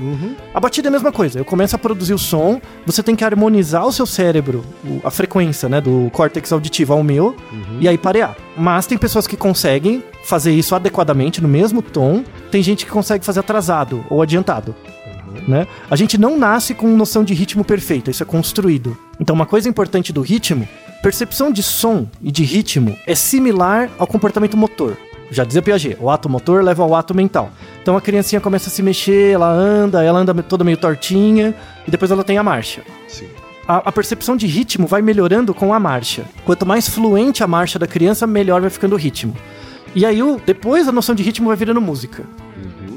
A 0.53 0.61
batida 0.61 0.89
é 0.89 0.91
a 0.91 0.93
mesma 0.93 1.11
coisa. 1.11 1.39
Eu 1.39 1.45
começo 1.45 1.75
a 1.75 1.79
produzir 1.79 2.12
o 2.12 2.19
som, 2.19 2.61
você 2.85 3.03
tem 3.03 3.17
que 3.17 3.25
harmonizar 3.25 3.87
o 3.87 3.93
seu 3.93 4.05
cérebro, 4.05 4.62
a 5.03 5.11
frequência, 5.11 5.71
né, 5.71 5.81
do 5.81 6.11
córtex 6.12 6.53
auditivo 6.53 6.93
ao 6.93 7.03
meu, 7.03 7.35
e 7.81 7.89
aí 7.89 7.97
parear. 7.97 8.37
Mas 8.56 8.87
tem 8.87 8.99
pessoas 8.99 9.27
que 9.27 9.39
conseguem 9.39 10.05
fazer 10.25 10.53
isso 10.53 10.75
adequadamente 10.75 11.41
no 11.41 11.49
mesmo 11.49 11.81
tom, 11.81 12.23
tem 12.50 12.62
gente 12.62 12.85
que 12.85 12.91
consegue 12.91 13.25
fazer 13.25 13.41
atrasado 13.41 14.05
ou 14.11 14.21
adiantado. 14.21 14.75
Né? 15.47 15.67
A 15.91 15.97
gente 15.97 16.19
não 16.19 16.37
nasce 16.37 16.75
com 16.75 16.89
noção 16.89 17.25
de 17.25 17.33
ritmo 17.33 17.65
perfeita, 17.65 18.11
isso 18.11 18.23
é 18.23 18.27
construído. 18.27 18.99
Então, 19.19 19.35
uma 19.35 19.47
coisa 19.47 19.69
importante 19.69 20.12
do 20.12 20.21
ritmo, 20.21 20.69
percepção 21.03 21.50
de 21.53 21.62
som 21.62 22.06
e 22.23 22.31
de 22.31 22.45
ritmo 22.45 22.97
é 23.07 23.14
similar 23.14 23.90
ao 23.99 24.07
comportamento 24.07 24.57
motor. 24.57 24.97
Já 25.31 25.45
dizia 25.45 25.61
Piaget, 25.61 25.97
o 26.00 26.09
ato 26.09 26.28
motor 26.28 26.64
leva 26.64 26.83
ao 26.83 26.95
ato 26.95 27.14
mental. 27.14 27.50
Então 27.83 27.97
a 27.97 28.00
criancinha 28.00 28.40
começa 28.40 28.69
a 28.69 28.73
se 28.73 28.83
mexer, 28.83 29.33
ela 29.35 29.50
anda, 29.50 30.02
ela 30.02 30.19
anda 30.19 30.35
toda 30.43 30.64
meio 30.64 30.76
tortinha 30.78 31.55
e 31.87 31.90
depois 31.90 32.11
ela 32.11 32.25
tem 32.25 32.38
a 32.38 32.43
marcha. 32.43 32.83
Sim. 33.07 33.28
A, 33.67 33.76
a 33.88 33.93
percepção 33.93 34.37
de 34.37 34.47
ritmo 34.47 34.87
vai 34.87 35.02
melhorando 35.02 35.52
com 35.52 35.75
a 35.75 35.78
marcha. 35.78 36.25
Quanto 36.47 36.64
mais 36.64 36.88
fluente 36.88 37.45
a 37.45 37.47
marcha 37.47 37.78
da 37.78 37.87
criança, 37.87 38.26
melhor 38.26 38.62
vai 38.62 38.71
ficando 38.71 38.95
o 38.95 38.99
ritmo. 38.99 39.37
E 39.95 40.07
aí, 40.07 40.23
o- 40.23 40.40
depois 40.45 40.88
a 40.88 40.93
noção 40.93 41.14
de 41.14 41.23
ritmo 41.23 41.49
vai 41.49 41.57
virando 41.57 41.81
música. 41.81 42.25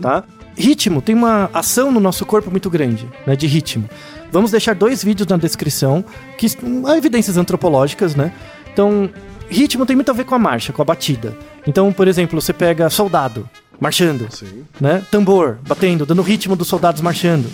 Tá? 0.01 0.23
Ritmo 0.55 1.01
tem 1.01 1.13
uma 1.15 1.49
ação 1.53 1.91
no 1.91 1.99
nosso 1.99 2.25
corpo 2.25 2.49
muito 2.49 2.69
grande, 2.69 3.07
né? 3.27 3.35
De 3.35 3.47
ritmo. 3.47 3.89
Vamos 4.31 4.51
deixar 4.51 4.73
dois 4.73 5.03
vídeos 5.03 5.27
na 5.27 5.37
descrição, 5.37 6.03
que 6.37 6.47
há 6.87 6.97
evidências 6.97 7.37
antropológicas, 7.37 8.15
né? 8.15 8.31
Então, 8.71 9.09
ritmo 9.49 9.85
tem 9.85 9.95
muito 9.95 10.09
a 10.09 10.13
ver 10.13 10.23
com 10.23 10.33
a 10.35 10.39
marcha, 10.39 10.71
com 10.71 10.81
a 10.81 10.85
batida. 10.85 11.37
Então, 11.67 11.91
por 11.91 12.07
exemplo, 12.07 12.39
você 12.39 12.53
pega 12.53 12.89
soldado 12.89 13.47
marchando, 13.79 14.27
Sim. 14.31 14.63
né? 14.79 15.03
Tambor 15.11 15.57
batendo, 15.67 16.05
dando 16.05 16.21
ritmo 16.21 16.55
dos 16.55 16.67
soldados 16.67 17.01
marchando. 17.01 17.49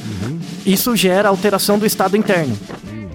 Isso 0.65 0.95
gera 0.95 1.29
alteração 1.29 1.79
do 1.79 1.85
estado 1.85 2.15
interno, 2.17 2.55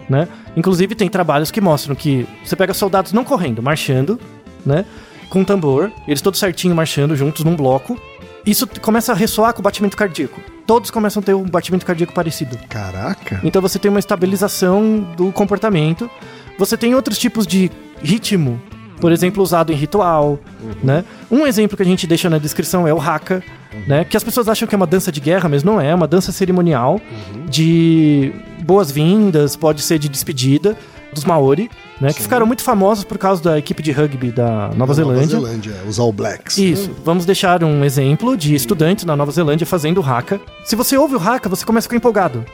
né? 0.08 0.26
Inclusive 0.56 0.94
tem 0.94 1.08
trabalhos 1.08 1.50
que 1.50 1.60
mostram 1.60 1.94
que 1.94 2.26
você 2.44 2.56
pega 2.56 2.74
soldados 2.74 3.12
não 3.12 3.22
correndo, 3.22 3.62
marchando, 3.62 4.18
né? 4.64 4.84
Com 5.28 5.44
tambor, 5.44 5.92
eles 6.08 6.20
todos 6.20 6.40
certinho 6.40 6.74
marchando 6.74 7.14
juntos 7.14 7.44
num 7.44 7.54
bloco. 7.54 8.00
Isso 8.44 8.66
começa 8.80 9.12
a 9.12 9.14
ressoar 9.14 9.52
com 9.52 9.60
o 9.60 9.62
batimento 9.62 9.96
cardíaco. 9.96 10.40
Todos 10.66 10.90
começam 10.90 11.20
a 11.20 11.24
ter 11.24 11.34
um 11.34 11.44
batimento 11.44 11.84
cardíaco 11.84 12.12
parecido. 12.12 12.58
Caraca. 12.68 13.40
Então 13.42 13.60
você 13.60 13.78
tem 13.78 13.90
uma 13.90 13.98
estabilização 13.98 15.00
do 15.16 15.32
comportamento. 15.32 16.10
Você 16.58 16.76
tem 16.76 16.94
outros 16.94 17.18
tipos 17.18 17.46
de 17.46 17.70
ritmo, 18.02 18.60
por 19.00 19.10
exemplo, 19.10 19.42
usado 19.42 19.72
em 19.72 19.76
ritual, 19.76 20.38
né? 20.82 21.04
Um 21.30 21.46
exemplo 21.46 21.76
que 21.76 21.82
a 21.82 21.86
gente 21.86 22.06
deixa 22.06 22.30
na 22.30 22.38
descrição 22.38 22.86
é 22.86 22.94
o 22.94 23.00
haka, 23.00 23.42
né? 23.86 24.04
Que 24.04 24.16
as 24.16 24.22
pessoas 24.22 24.48
acham 24.48 24.68
que 24.68 24.74
é 24.74 24.76
uma 24.76 24.86
dança 24.86 25.10
de 25.10 25.20
guerra, 25.20 25.48
mas 25.48 25.64
não 25.64 25.80
é, 25.80 25.88
é 25.88 25.94
uma 25.94 26.06
dança 26.06 26.30
cerimonial 26.30 27.00
de 27.48 28.32
boas-vindas, 28.62 29.56
pode 29.56 29.82
ser 29.82 29.98
de 29.98 30.08
despedida. 30.08 30.76
Dos 31.12 31.24
Maori, 31.24 31.70
né? 32.00 32.12
Que 32.12 32.22
ficaram 32.22 32.46
muito 32.46 32.62
famosos 32.62 33.04
por 33.04 33.18
causa 33.18 33.42
da 33.42 33.58
equipe 33.58 33.82
de 33.82 33.92
rugby 33.92 34.30
da 34.30 34.70
Nova 34.74 34.94
Zelândia. 34.94 35.36
Nova 35.36 35.48
Zelândia, 35.48 35.74
os 35.88 35.98
All 35.98 36.12
Blacks. 36.12 36.58
Isso. 36.58 36.90
Vamos 37.04 37.24
deixar 37.24 37.62
um 37.62 37.84
exemplo 37.84 38.36
de 38.36 38.54
estudantes 38.54 39.04
na 39.04 39.14
Nova 39.16 39.30
Zelândia 39.30 39.66
fazendo 39.66 39.98
o 39.98 40.02
haka. 40.02 40.40
Se 40.64 40.74
você 40.74 40.96
ouve 40.96 41.14
o 41.14 41.18
haka, 41.18 41.48
você 41.48 41.64
começa 41.64 41.86
a 41.86 41.88
ficar 41.88 41.96
empolgado. 41.96 42.44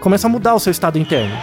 Começa 0.00 0.26
a 0.26 0.30
mudar 0.30 0.54
o 0.54 0.60
seu 0.60 0.70
estado 0.70 0.98
interno. 0.98 1.34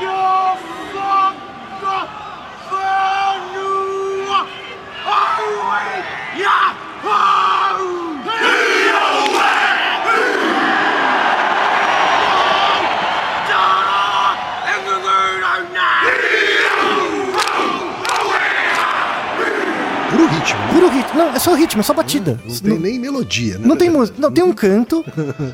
Puro 20.76 20.90
ritmo. 20.90 21.18
Não, 21.18 21.30
é 21.30 21.40
só 21.40 21.56
ritmo, 21.56 21.80
é 21.80 21.84
só 21.84 21.94
batida. 21.94 22.38
Não 22.46 22.60
tem 22.60 22.80
nem 22.80 23.00
melodia, 23.00 23.58
né? 23.58 23.66
Não 23.66 23.78
tem 23.78 23.90
música. 23.90 24.18
Não, 24.20 24.30
tem 24.30 24.44
um 24.44 24.52
canto, 24.52 25.06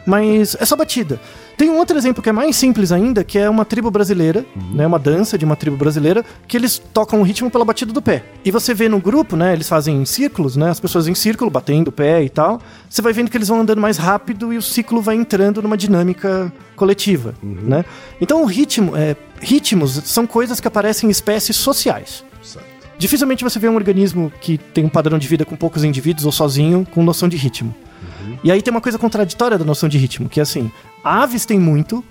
mas 0.03 0.57
é 0.59 0.65
só 0.65 0.75
batida. 0.75 1.21
Tem 1.55 1.69
um 1.69 1.77
outro 1.77 1.95
exemplo 1.95 2.23
que 2.23 2.29
é 2.29 2.31
mais 2.31 2.55
simples 2.55 2.91
ainda, 2.91 3.23
que 3.23 3.37
é 3.37 3.47
uma 3.47 3.63
tribo 3.63 3.91
brasileira, 3.91 4.43
né? 4.73 4.87
Uma 4.87 4.97
dança 4.97 5.37
de 5.37 5.45
uma 5.45 5.55
tribo 5.55 5.77
brasileira, 5.77 6.25
que 6.47 6.57
eles 6.57 6.81
tocam 6.91 7.19
o 7.19 7.23
ritmo 7.23 7.51
pela 7.51 7.63
batida 7.63 7.93
do 7.93 8.01
pé. 8.01 8.23
E 8.43 8.49
você 8.49 8.73
vê 8.73 8.89
no 8.89 8.99
grupo, 8.99 9.35
né? 9.35 9.53
Eles 9.53 9.69
fazem 9.69 10.03
círculos, 10.05 10.55
né? 10.55 10.71
As 10.71 10.79
pessoas 10.79 11.07
em 11.07 11.13
círculo, 11.13 11.51
batendo 11.51 11.89
o 11.89 11.91
pé 11.91 12.23
e 12.23 12.29
tal. 12.29 12.59
Você 12.89 13.03
vai 13.03 13.13
vendo 13.13 13.29
que 13.29 13.37
eles 13.37 13.47
vão 13.47 13.61
andando 13.61 13.79
mais 13.79 13.97
rápido 13.97 14.51
e 14.51 14.57
o 14.57 14.61
ciclo 14.61 15.03
vai 15.03 15.15
entrando 15.15 15.61
numa 15.61 15.77
dinâmica 15.77 16.51
coletiva, 16.75 17.35
né? 17.43 17.85
Então 18.19 18.41
o 18.41 18.45
ritmo, 18.47 18.97
é, 18.97 19.15
ritmos 19.39 20.01
são 20.05 20.25
coisas 20.25 20.59
que 20.59 20.67
aparecem 20.67 21.07
em 21.07 21.11
espécies 21.11 21.57
sociais. 21.57 22.23
Dificilmente 23.01 23.43
você 23.43 23.57
vê 23.57 23.67
um 23.67 23.73
organismo 23.73 24.31
que 24.39 24.59
tem 24.59 24.85
um 24.85 24.89
padrão 24.89 25.17
de 25.17 25.27
vida 25.27 25.43
com 25.43 25.55
poucos 25.55 25.83
indivíduos 25.83 26.23
ou 26.23 26.31
sozinho 26.31 26.85
com 26.91 27.01
noção 27.01 27.27
de 27.27 27.35
ritmo. 27.35 27.73
E 28.43 28.51
aí 28.51 28.61
tem 28.61 28.71
uma 28.71 28.79
coisa 28.79 28.99
contraditória 28.99 29.57
da 29.57 29.65
noção 29.65 29.89
de 29.89 29.97
ritmo, 29.97 30.29
que 30.29 30.39
é 30.39 30.43
assim, 30.43 30.71
aves 31.03 31.43
tem 31.43 31.57
muito, 31.57 32.03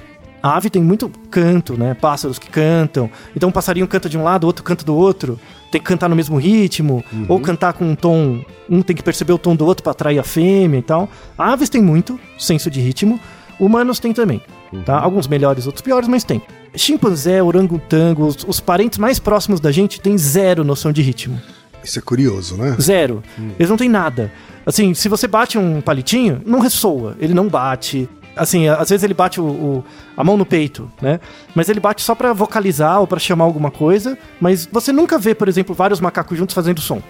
a 0.43 0.57
ave 0.57 0.69
tem 0.69 0.83
muito 0.83 1.09
canto, 1.31 1.79
né? 1.79 1.95
Pássaros 1.95 2.41
que 2.41 2.51
cantam. 2.51 3.09
Então 3.37 3.51
um 3.51 3.53
passarinho 3.53 3.87
canta 3.87 4.09
de 4.09 4.19
um 4.19 4.25
lado, 4.25 4.49
outro 4.49 4.65
canta 4.65 4.85
do 4.85 4.97
outro. 4.97 5.39
Tem 5.71 5.81
que 5.81 5.87
cantar 5.87 6.09
no 6.09 6.17
mesmo 6.17 6.37
ritmo, 6.39 7.05
ou 7.29 7.39
cantar 7.39 7.73
com 7.73 7.85
um 7.85 7.95
tom, 7.95 8.45
um 8.69 8.83
tem 8.83 8.97
que 8.97 9.03
perceber 9.05 9.33
o 9.33 9.39
tom 9.39 9.55
do 9.55 9.65
outro 9.65 9.85
para 9.85 9.93
atrair 9.93 10.19
a 10.19 10.25
fêmea 10.25 10.81
e 10.81 10.83
tal. 10.83 11.09
Aves 11.39 11.69
tem 11.69 11.81
muito 11.81 12.19
senso 12.37 12.69
de 12.69 12.81
ritmo, 12.81 13.21
humanos 13.61 14.01
têm 14.01 14.13
também, 14.13 14.43
tá? 14.85 14.99
Alguns 14.99 15.27
melhores, 15.27 15.67
outros 15.67 15.83
piores, 15.83 16.09
mas 16.09 16.25
tem. 16.25 16.41
Chimpanzé, 16.75 17.43
orangotango, 17.43 18.27
os, 18.27 18.45
os 18.47 18.61
parentes 18.61 18.99
mais 18.99 19.19
próximos 19.19 19.61
da 19.61 19.73
gente 19.73 20.00
têm 20.00 20.17
zero 20.17 20.62
noção 20.65 20.93
de 20.93 21.03
ritmo. 21.03 21.41
Isso 21.83 21.99
é 21.99 22.03
curioso, 22.03 22.57
né? 22.57 22.77
Zero. 22.81 23.23
Eles 23.59 23.71
não 23.71 23.77
têm 23.77 23.89
nada. 23.89 24.31
Assim, 24.67 24.93
se 24.95 25.09
você 25.09 25.27
bate 25.27 25.57
um 25.59 25.81
palitinho, 25.81 26.43
não 26.45 26.61
ressoa. 26.61 27.17
Ele 27.19 27.33
não 27.35 27.49
bate. 27.49 28.09
Assim, 28.37 28.69
às 28.69 28.89
vezes 28.91 29.03
ele 29.03 29.15
bate 29.15 29.41
o, 29.41 29.45
o- 29.45 29.85
a 30.17 30.23
mão 30.23 30.37
no 30.37 30.45
peito, 30.47 30.91
né? 31.03 31.19
Mas 31.55 31.69
ele 31.69 31.81
bate 31.81 32.03
só 32.03 32.15
pra 32.15 32.33
vocalizar 32.33 33.00
ou 33.00 33.07
pra 33.07 33.19
chamar 33.19 33.45
alguma 33.45 33.71
coisa. 33.71 34.17
Mas 34.41 34.69
você 34.71 34.93
nunca 34.93 35.19
vê, 35.19 35.35
por 35.35 35.49
exemplo, 35.49 35.75
vários 35.75 36.00
macacos 36.00 36.37
juntos 36.39 36.55
fazendo 36.55 36.81
som. 36.81 37.03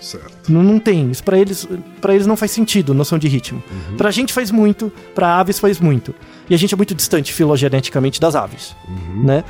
Certo. 0.00 0.52
Não, 0.52 0.62
não 0.62 0.78
tem. 0.78 1.10
Isso 1.10 1.24
pra 1.24 1.36
eles, 1.38 1.66
para 2.00 2.14
eles 2.14 2.26
não 2.26 2.36
faz 2.36 2.52
sentido, 2.52 2.94
noção 2.94 3.18
de 3.18 3.26
ritmo. 3.26 3.60
Pra 3.96 4.10
gente 4.12 4.32
faz 4.32 4.50
muito, 4.50 4.92
pra 5.14 5.38
aves 5.40 5.58
faz 5.58 5.80
muito. 5.80 6.14
E 6.48 6.54
a 6.54 6.58
gente 6.58 6.72
é 6.74 6.76
muito 6.76 6.94
distante 6.94 7.32
filogeneticamente 7.32 8.20
das 8.20 8.34
aves, 8.34 8.74
né? 9.24 9.44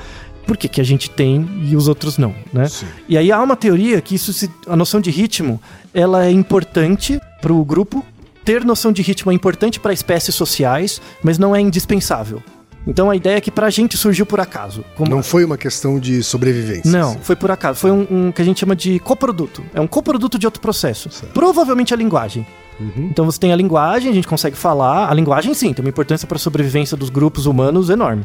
Por 0.46 0.56
que, 0.56 0.66
que 0.66 0.80
a 0.80 0.84
gente 0.84 1.10
tem 1.10 1.46
e 1.64 1.76
os 1.76 1.88
outros 1.88 2.16
não, 2.16 2.34
né? 2.52 2.68
Sim. 2.68 2.86
E 3.08 3.18
aí 3.18 3.30
há 3.30 3.40
uma 3.42 3.54
teoria 3.56 4.00
que 4.00 4.14
isso 4.14 4.32
se- 4.32 4.50
a 4.66 4.74
noção 4.74 5.00
de 5.00 5.10
ritmo, 5.10 5.60
ela 5.92 6.24
é 6.24 6.30
importante 6.30 7.20
pro 7.42 7.62
grupo. 7.64 8.04
Ter 8.44 8.64
noção 8.64 8.90
de 8.90 9.02
ritmo 9.02 9.30
é 9.30 9.34
importante 9.34 9.78
para 9.78 9.92
espécies 9.92 10.34
sociais, 10.34 11.02
mas 11.22 11.36
não 11.38 11.54
é 11.54 11.60
indispensável. 11.60 12.42
Então 12.86 13.10
a 13.10 13.16
ideia 13.16 13.36
é 13.36 13.40
que 13.42 13.50
pra 13.50 13.68
gente 13.68 13.98
surgiu 13.98 14.24
por 14.24 14.40
acaso. 14.40 14.82
Como 14.96 15.10
Não 15.10 15.22
foi 15.22 15.44
uma 15.44 15.58
questão 15.58 16.00
de 16.00 16.22
sobrevivência. 16.22 16.90
não, 16.90 17.10
assim. 17.10 17.18
foi 17.20 17.36
por 17.36 17.50
acaso. 17.50 17.78
Foi 17.78 17.90
um, 17.90 18.06
um 18.10 18.32
que 18.32 18.40
a 18.40 18.44
gente 18.44 18.58
chama 18.60 18.74
de 18.74 18.98
coproduto. 19.00 19.62
É 19.74 19.80
um 19.82 19.86
coproduto 19.86 20.38
de 20.38 20.46
outro 20.46 20.62
processo. 20.62 21.10
Certo. 21.10 21.34
Provavelmente 21.34 21.92
a 21.92 21.96
linguagem. 21.98 22.46
Então 22.80 23.24
você 23.24 23.38
tem 23.38 23.52
a 23.52 23.56
linguagem, 23.56 24.10
a 24.10 24.14
gente 24.14 24.28
consegue 24.28 24.56
falar. 24.56 25.10
A 25.10 25.14
linguagem, 25.14 25.52
sim, 25.54 25.72
tem 25.72 25.84
uma 25.84 25.88
importância 25.88 26.26
para 26.26 26.36
a 26.36 26.38
sobrevivência 26.38 26.96
dos 26.96 27.10
grupos 27.10 27.46
humanos 27.46 27.90
enorme. 27.90 28.24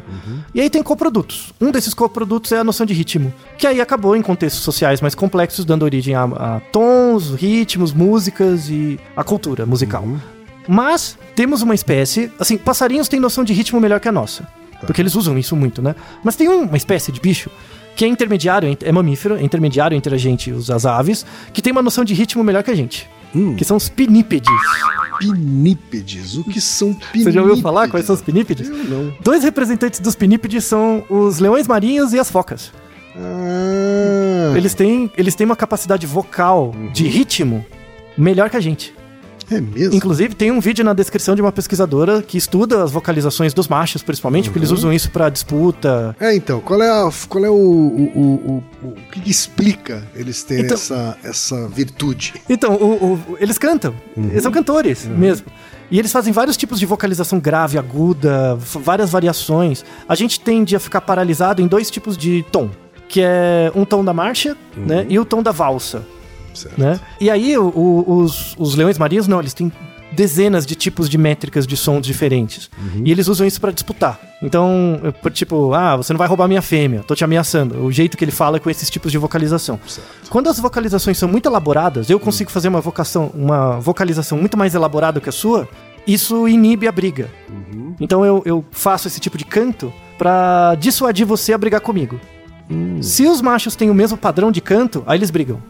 E 0.54 0.60
aí 0.60 0.70
tem 0.70 0.82
coprodutos. 0.82 1.52
Um 1.60 1.70
desses 1.70 1.94
coprodutos 1.94 2.52
é 2.52 2.58
a 2.58 2.64
noção 2.64 2.86
de 2.86 2.94
ritmo, 2.94 3.32
que 3.58 3.66
aí 3.66 3.80
acabou 3.80 4.16
em 4.16 4.22
contextos 4.22 4.62
sociais 4.62 5.00
mais 5.00 5.14
complexos, 5.14 5.64
dando 5.64 5.82
origem 5.84 6.14
a, 6.14 6.24
a 6.24 6.60
tons, 6.72 7.34
ritmos, 7.34 7.92
músicas 7.92 8.68
e 8.68 8.98
a 9.16 9.24
cultura 9.24 9.66
musical. 9.66 10.06
Mas 10.66 11.18
temos 11.34 11.62
uma 11.62 11.74
espécie, 11.74 12.30
assim, 12.38 12.56
passarinhos 12.56 13.08
têm 13.08 13.20
noção 13.20 13.44
de 13.44 13.52
ritmo 13.52 13.80
melhor 13.80 14.00
que 14.00 14.08
a 14.08 14.12
nossa. 14.12 14.46
Porque 14.86 15.00
eles 15.00 15.14
usam 15.14 15.38
isso 15.38 15.56
muito, 15.56 15.80
né? 15.82 15.94
Mas 16.22 16.36
tem 16.36 16.48
uma 16.48 16.76
espécie 16.76 17.10
de 17.10 17.20
bicho 17.20 17.50
que 17.96 18.04
é 18.04 18.08
intermediário, 18.08 18.76
é 18.82 18.92
mamífero, 18.92 19.36
é 19.36 19.42
intermediário 19.42 19.96
entre 19.96 20.14
a 20.14 20.18
gente 20.18 20.50
e 20.50 20.72
as 20.72 20.84
aves, 20.84 21.24
que 21.52 21.62
tem 21.62 21.72
uma 21.72 21.82
noção 21.82 22.04
de 22.04 22.12
ritmo 22.12 22.42
melhor 22.42 22.62
que 22.62 22.70
a 22.70 22.74
gente. 22.74 23.08
Que 23.56 23.64
são 23.64 23.76
os 23.76 23.88
pinípedes. 23.88 24.48
Pinípedes. 25.18 26.36
O 26.36 26.44
que 26.44 26.60
são 26.60 26.92
pinípedes? 26.94 27.24
Você 27.24 27.32
já 27.32 27.40
ouviu 27.42 27.56
falar 27.58 27.88
quais 27.88 28.06
são 28.06 28.14
os 28.14 28.22
pinípedes? 28.22 28.68
Eu 28.68 28.76
não. 28.84 29.14
Dois 29.20 29.42
representantes 29.44 30.00
dos 30.00 30.14
pinípedes 30.14 30.64
são 30.64 31.04
os 31.08 31.38
leões 31.38 31.66
marinhos 31.66 32.12
e 32.12 32.18
as 32.18 32.30
focas. 32.30 32.72
Ah, 33.16 34.52
Eles 34.56 34.74
têm, 34.74 35.10
eles 35.16 35.34
têm 35.34 35.44
uma 35.44 35.56
capacidade 35.56 36.06
vocal 36.06 36.74
de 36.92 37.06
ritmo 37.06 37.64
melhor 38.18 38.50
que 38.50 38.56
a 38.56 38.60
gente. 38.60 38.94
É 39.50 39.60
mesmo? 39.60 39.94
Inclusive, 39.94 40.34
tem 40.34 40.50
um 40.50 40.60
vídeo 40.60 40.84
na 40.84 40.92
descrição 40.92 41.34
de 41.34 41.40
uma 41.42 41.52
pesquisadora 41.52 42.22
que 42.22 42.36
estuda 42.38 42.82
as 42.82 42.90
vocalizações 42.90 43.52
dos 43.54 43.68
machos, 43.68 44.02
principalmente, 44.02 44.44
porque 44.48 44.58
eles 44.58 44.70
usam 44.70 44.92
isso 44.92 45.10
pra 45.10 45.28
disputa. 45.28 46.16
É, 46.20 46.34
então, 46.34 46.60
qual 46.60 46.82
é, 46.82 46.88
a, 46.90 47.10
qual 47.28 47.44
é 47.44 47.50
o, 47.50 47.54
o, 47.54 48.62
o, 48.82 48.86
o- 48.88 48.92
que 49.12 49.20
que 49.20 49.30
explica 49.30 50.02
eles 50.14 50.42
terem 50.42 50.64
Então- 50.64 50.74
essa, 50.76 51.16
essa 51.22 51.68
virtude? 51.68 52.34
Então, 52.48 52.74
o- 52.74 53.14
o- 53.14 53.36
eles 53.40 53.58
cantam. 53.58 53.94
Eles 54.16 54.42
são 54.42 54.52
cantores 54.52 55.04
mesmo. 55.06 55.46
E 55.90 55.98
eles 55.98 56.10
fazem 56.10 56.32
vários 56.32 56.56
tipos 56.56 56.80
de 56.80 56.86
vocalização 56.86 57.38
grave, 57.38 57.76
aguda, 57.78 58.56
várias 58.56 59.10
variações. 59.10 59.84
A 60.08 60.14
gente 60.14 60.40
tende 60.40 60.74
a 60.74 60.80
ficar 60.80 61.00
paralisado 61.02 61.60
em 61.62 61.66
dois 61.66 61.90
tipos 61.90 62.16
de 62.16 62.44
tom. 62.50 62.70
Que 63.06 63.20
é 63.22 63.70
um 63.76 63.84
tom 63.84 64.02
da 64.04 64.12
marcha, 64.14 64.56
né? 64.76 65.06
E 65.08 65.18
o 65.18 65.24
tom 65.24 65.42
da 65.42 65.52
valsa. 65.52 66.02
Certo. 66.54 66.80
né? 66.80 66.98
E 67.20 67.28
aí 67.30 67.56
o- 67.58 67.68
o- 67.68 68.18
os, 68.22 68.54
os 68.58 68.74
leões 68.74 68.96
marinhos 68.98 69.26
não, 69.28 69.40
eles 69.40 69.52
têm 69.54 69.70
dezenas 70.12 70.64
de 70.64 70.76
tipos 70.76 71.08
de 71.08 71.18
métricas 71.18 71.66
de 71.66 71.76
sons 71.76 72.06
diferentes. 72.06 72.70
E 73.04 73.10
eles 73.10 73.26
usam 73.26 73.44
isso 73.46 73.60
pra 73.60 73.72
disputar. 73.72 74.20
Então, 74.40 75.00
tipo, 75.32 75.74
ah, 75.74 75.96
você 75.96 76.12
não 76.12 76.18
vai 76.18 76.28
roubar 76.28 76.46
minha 76.46 76.62
fêmea, 76.62 77.02
tô 77.06 77.16
te 77.16 77.24
ameaçando. 77.24 77.82
O 77.84 77.90
jeito 77.90 78.16
que 78.16 78.24
ele 78.24 78.30
fala 78.30 78.58
é 78.58 78.60
com 78.60 78.70
esses 78.70 78.88
tipos 78.88 79.10
de 79.10 79.18
vocalização. 79.18 79.78
Quando 80.30 80.48
as 80.48 80.60
vocalizações 80.60 81.18
são 81.18 81.28
muito 81.28 81.46
elaboradas, 81.48 82.08
eu 82.10 82.20
consigo 82.20 82.48
fazer 82.50 82.68
uma 82.68 82.80
vocação, 82.80 83.32
uma 83.34 83.80
vocalização 83.80 84.38
muito 84.38 84.56
mais 84.56 84.74
elaborada 84.76 85.20
que 85.20 85.28
a 85.28 85.32
sua, 85.32 85.68
isso 86.06 86.46
inibe 86.46 86.86
a 86.86 86.92
briga. 86.92 87.28
Então 88.00 88.24
eu, 88.24 88.40
eu 88.44 88.64
faço 88.70 89.08
esse 89.08 89.18
tipo 89.18 89.36
de 89.36 89.44
canto 89.44 89.92
pra 90.16 90.76
dissuadir 90.76 91.26
você 91.26 91.52
a 91.52 91.58
brigar 91.58 91.80
comigo. 91.80 92.20
Se 93.02 93.26
os 93.26 93.42
machos 93.42 93.74
têm 93.74 93.90
o 93.90 93.94
mesmo 93.94 94.16
padrão 94.16 94.52
de 94.52 94.60
canto, 94.60 95.02
aí 95.06 95.18
eles 95.18 95.30
brigam. 95.30 95.60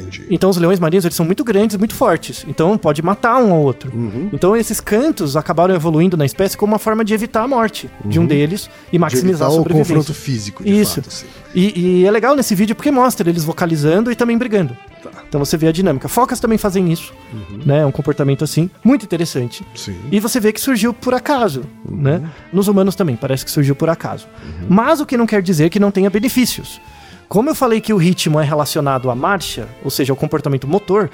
Entendi. 0.00 0.26
Então 0.30 0.50
os 0.50 0.56
leões 0.56 0.78
marinhos 0.78 1.04
eles 1.04 1.14
são 1.14 1.24
muito 1.24 1.44
grandes, 1.44 1.76
muito 1.76 1.94
fortes. 1.94 2.44
Então 2.48 2.76
pode 2.76 3.02
matar 3.02 3.38
um 3.42 3.52
ao 3.52 3.60
outro. 3.60 3.92
Então 4.32 4.56
esses 4.56 4.80
cantos 4.80 5.36
acabaram 5.36 5.74
evoluindo 5.74 6.16
na 6.16 6.24
espécie 6.24 6.56
como 6.56 6.72
uma 6.72 6.78
forma 6.78 7.04
de 7.04 7.14
evitar 7.14 7.42
a 7.42 7.48
morte 7.48 7.88
de 8.04 8.18
um 8.18 8.26
deles 8.26 8.68
e 8.88 8.92
De 8.92 8.98
maximizar 8.98 9.30
evitar 9.30 9.46
a 9.46 9.48
o 9.48 9.54
sobrevivência. 9.56 9.94
confronto 9.96 10.14
físico, 10.18 10.64
de 10.64 10.80
Isso. 10.80 11.02
fato. 11.02 11.26
E, 11.54 12.00
e 12.00 12.06
é 12.06 12.10
legal 12.10 12.34
nesse 12.34 12.54
vídeo 12.54 12.74
porque 12.74 12.90
mostra 12.90 13.28
eles 13.28 13.44
vocalizando 13.44 14.10
e 14.10 14.16
também 14.16 14.36
brigando. 14.36 14.76
Tá. 15.02 15.10
Então 15.28 15.38
você 15.44 15.56
vê 15.56 15.68
a 15.68 15.72
dinâmica. 15.72 16.08
Focas 16.08 16.40
também 16.40 16.58
fazem 16.58 16.92
isso, 16.92 17.12
né? 17.64 17.80
É 17.80 17.86
um 17.86 17.92
comportamento 17.92 18.42
assim 18.42 18.68
muito 18.82 19.04
interessante. 19.04 19.64
Sim. 19.74 19.96
E 20.10 20.18
você 20.18 20.40
vê 20.40 20.52
que 20.52 20.60
surgiu 20.60 20.92
por 20.92 21.14
acaso, 21.14 21.62
né? 21.88 22.22
Nos 22.52 22.66
humanos 22.68 22.94
também, 22.96 23.14
parece 23.14 23.44
que 23.44 23.50
surgiu 23.50 23.76
por 23.76 23.88
acaso. 23.88 24.26
Mas 24.68 25.00
o 25.00 25.06
que 25.06 25.16
não 25.16 25.26
quer 25.26 25.42
dizer 25.42 25.70
que 25.70 25.78
não 25.78 25.90
tenha 25.90 26.10
benefícios. 26.10 26.80
Como 27.34 27.50
eu 27.50 27.54
falei 27.56 27.80
que 27.80 27.92
o 27.92 27.96
ritmo 27.96 28.38
é 28.38 28.44
relacionado 28.44 29.10
à 29.10 29.14
marcha, 29.16 29.66
ou 29.82 29.90
seja, 29.90 30.12
ao 30.12 30.16
comportamento 30.16 30.68
motor, 30.68 31.10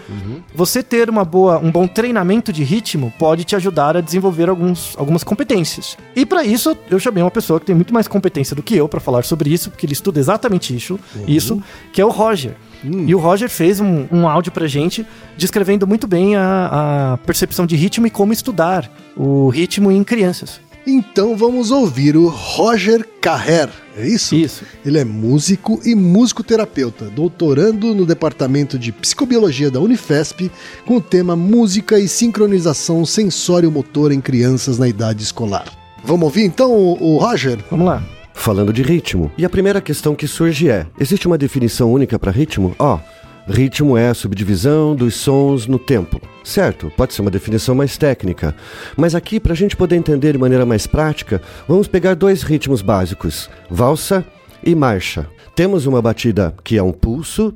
você 0.54 0.82
ter 0.82 1.08
uma 1.08 1.24
boa, 1.24 1.58
um 1.58 1.70
bom 1.70 1.86
treinamento 1.86 2.52
de 2.52 2.62
ritmo 2.62 3.10
pode 3.18 3.42
te 3.42 3.56
ajudar 3.56 3.96
a 3.96 4.02
desenvolver 4.02 4.50
alguns, 4.50 4.94
algumas 4.98 5.24
competências. 5.24 5.96
E 6.14 6.26
para 6.26 6.44
isso, 6.44 6.76
eu 6.90 7.00
chamei 7.00 7.22
uma 7.22 7.30
pessoa 7.30 7.58
que 7.58 7.64
tem 7.64 7.74
muito 7.74 7.94
mais 7.94 8.06
competência 8.06 8.54
do 8.54 8.62
que 8.62 8.76
eu 8.76 8.86
para 8.86 9.00
falar 9.00 9.24
sobre 9.24 9.50
isso, 9.50 9.70
porque 9.70 9.86
ele 9.86 9.94
estuda 9.94 10.20
exatamente 10.20 10.76
isso, 10.76 11.00
isso 11.26 11.62
que 11.90 12.02
é 12.02 12.04
o 12.04 12.10
Roger. 12.10 12.54
E 12.84 13.14
o 13.14 13.18
Roger 13.18 13.48
fez 13.48 13.80
um, 13.80 14.06
um 14.12 14.28
áudio 14.28 14.52
pra 14.52 14.66
gente 14.66 15.06
descrevendo 15.38 15.86
muito 15.86 16.06
bem 16.06 16.36
a, 16.36 17.14
a 17.14 17.16
percepção 17.24 17.64
de 17.64 17.76
ritmo 17.76 18.06
e 18.06 18.10
como 18.10 18.30
estudar 18.30 18.92
o 19.16 19.48
ritmo 19.48 19.90
em 19.90 20.04
crianças. 20.04 20.60
Então 20.90 21.36
vamos 21.36 21.70
ouvir 21.70 22.16
o 22.16 22.26
Roger 22.26 23.06
Carrer, 23.20 23.68
é 23.96 24.08
isso? 24.08 24.34
Isso. 24.34 24.64
Ele 24.84 24.98
é 24.98 25.04
músico 25.04 25.80
e 25.84 25.94
musicoterapeuta, 25.94 27.04
doutorando 27.04 27.94
no 27.94 28.04
Departamento 28.04 28.76
de 28.76 28.90
Psicobiologia 28.90 29.70
da 29.70 29.78
Unifesp, 29.78 30.50
com 30.84 30.96
o 30.96 31.00
tema 31.00 31.36
Música 31.36 31.96
e 31.96 32.08
Sincronização 32.08 33.06
Sensório-Motor 33.06 34.10
em 34.10 34.20
Crianças 34.20 34.78
na 34.78 34.88
Idade 34.88 35.22
Escolar. 35.22 35.66
Vamos 36.02 36.24
ouvir 36.24 36.42
então 36.42 36.72
o, 36.72 37.14
o 37.14 37.18
Roger? 37.18 37.60
Vamos 37.70 37.86
lá. 37.86 38.02
Falando 38.34 38.72
de 38.72 38.82
ritmo. 38.82 39.30
E 39.38 39.44
a 39.44 39.50
primeira 39.50 39.80
questão 39.80 40.16
que 40.16 40.26
surge 40.26 40.68
é: 40.68 40.88
existe 40.98 41.28
uma 41.28 41.38
definição 41.38 41.92
única 41.92 42.18
para 42.18 42.32
ritmo? 42.32 42.74
Ó, 42.80 42.98
ritmo 43.46 43.96
é 43.96 44.08
a 44.08 44.14
subdivisão 44.14 44.94
dos 44.94 45.14
sons 45.14 45.66
no 45.66 45.78
tempo. 45.78 46.20
Certo, 46.44 46.90
pode 46.96 47.14
ser 47.14 47.22
uma 47.22 47.30
definição 47.30 47.74
mais 47.74 47.96
técnica. 47.96 48.54
Mas 48.96 49.14
aqui, 49.14 49.38
para 49.38 49.52
a 49.52 49.56
gente 49.56 49.76
poder 49.76 49.96
entender 49.96 50.32
de 50.32 50.38
maneira 50.38 50.64
mais 50.66 50.86
prática, 50.86 51.40
vamos 51.68 51.86
pegar 51.86 52.14
dois 52.14 52.42
ritmos 52.42 52.82
básicos: 52.82 53.50
valsa 53.70 54.24
e 54.64 54.74
marcha. 54.74 55.28
Temos 55.54 55.86
uma 55.86 56.00
batida 56.00 56.54
que 56.64 56.76
é 56.76 56.82
um 56.82 56.92
pulso. 56.92 57.54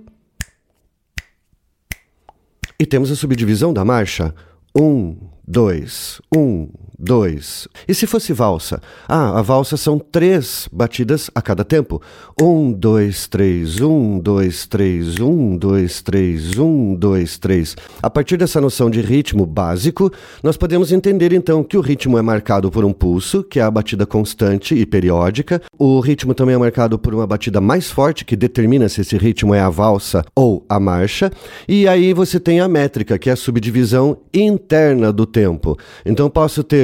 E 2.79 2.85
temos 2.85 3.11
a 3.11 3.17
subdivisão 3.17 3.73
da 3.73 3.85
marcha. 3.85 4.35
Um, 4.77 5.17
dois, 5.47 6.21
um, 6.35 6.69
dois. 6.99 7.67
E 7.87 7.95
se 7.95 8.07
fosse 8.07 8.33
valsa? 8.33 8.81
Ah, 9.09 9.39
a 9.39 9.43
valsa 9.43 9.77
são 9.77 9.99
três 9.99 10.69
batidas 10.73 11.31
a 11.35 11.43
cada 11.43 11.65
tempo. 11.65 12.01
Um, 12.41 12.73
dois, 12.73 13.27
três, 13.27 13.81
um, 13.81 14.19
dois, 14.19 14.67
três, 14.67 15.21
um, 15.21 15.57
dois, 15.57 16.03
três, 16.03 16.59
um, 16.59 16.95
dois, 16.95 17.39
três. 17.39 17.77
A 18.03 18.11
partir 18.11 18.37
dessa 18.37 18.61
noção 18.61 18.91
de 18.91 19.01
ritmo 19.01 19.47
básico, 19.47 20.11
nós 20.43 20.57
podemos 20.57 20.93
entender 20.93 21.33
então 21.33 21.63
que 21.65 21.77
o 21.77 21.81
ritmo 21.81 22.19
é 22.19 22.23
marcado 22.23 22.71
por 22.71 22.85
um 22.85 22.93
pulso, 22.93 23.43
que 23.43 23.59
é 23.59 23.63
a 23.63 23.71
batida 23.71 24.07
constante 24.07 24.75
e 24.75 24.87
periódica. 24.87 25.61
O 25.79 26.01
ritmo 26.01 26.35
também 26.35 26.55
é 26.55 26.59
marcado 26.59 26.99
por 26.99 27.15
uma 27.15 27.27
batida 27.27 27.61
mais 27.61 27.91
forte, 27.91 28.25
que 28.25 28.37
determina 28.37 28.89
se 28.89 29.01
esse 29.01 29.17
ritmo 29.17 29.55
é 29.55 29.61
a 29.61 29.71
valsa 29.71 30.25
ou 30.35 30.65
a 30.69 30.79
marcha. 30.79 31.31
E 31.69 31.89
aí 31.89 32.13
você 32.13 32.39
tem 32.39 32.61
a 32.61 32.69
métrica, 32.69 33.19
que 33.19 33.31
é 33.31 33.33
a 33.33 33.37
subdivisão 33.37 34.19
interna 34.33 35.13
do 35.13 35.27
tempo. 35.27 35.77
Então 36.05 36.29
posso 36.29 36.63
ter 36.63 36.84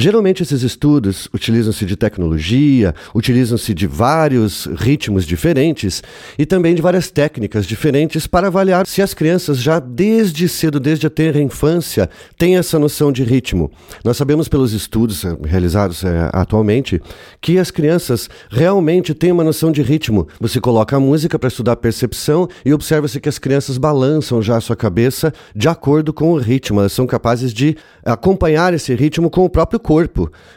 Geralmente 0.00 0.42
esses 0.42 0.62
estudos 0.62 1.28
utilizam-se 1.30 1.84
de 1.84 1.94
tecnologia, 1.94 2.94
utilizam-se 3.14 3.74
de 3.74 3.86
vários 3.86 4.64
ritmos 4.64 5.26
diferentes 5.26 6.02
e 6.38 6.46
também 6.46 6.74
de 6.74 6.80
várias 6.80 7.10
técnicas 7.10 7.66
diferentes 7.66 8.26
para 8.26 8.46
avaliar 8.46 8.86
se 8.86 9.02
as 9.02 9.12
crianças 9.12 9.58
já 9.58 9.78
desde 9.78 10.48
cedo, 10.48 10.80
desde 10.80 11.06
a 11.06 11.10
tenra 11.10 11.38
infância, 11.42 12.08
têm 12.38 12.56
essa 12.56 12.78
noção 12.78 13.12
de 13.12 13.22
ritmo. 13.22 13.70
Nós 14.02 14.16
sabemos 14.16 14.48
pelos 14.48 14.72
estudos 14.72 15.22
realizados 15.44 16.02
é, 16.02 16.30
atualmente 16.32 16.98
que 17.38 17.58
as 17.58 17.70
crianças 17.70 18.30
realmente 18.50 19.12
têm 19.12 19.32
uma 19.32 19.44
noção 19.44 19.70
de 19.70 19.82
ritmo. 19.82 20.26
Você 20.40 20.62
coloca 20.62 20.96
a 20.96 21.00
música 21.00 21.38
para 21.38 21.48
estudar 21.48 21.72
a 21.72 21.76
percepção 21.76 22.48
e 22.64 22.72
observa-se 22.72 23.20
que 23.20 23.28
as 23.28 23.38
crianças 23.38 23.76
balançam 23.76 24.40
já 24.40 24.56
a 24.56 24.62
sua 24.62 24.76
cabeça 24.76 25.30
de 25.54 25.68
acordo 25.68 26.10
com 26.10 26.32
o 26.32 26.38
ritmo. 26.38 26.80
Elas 26.80 26.94
são 26.94 27.06
capazes 27.06 27.52
de 27.52 27.76
acompanhar 28.02 28.72
esse 28.72 28.94
ritmo 28.94 29.28
com 29.28 29.44
o 29.44 29.50
próprio 29.50 29.78
corpo. 29.78 29.89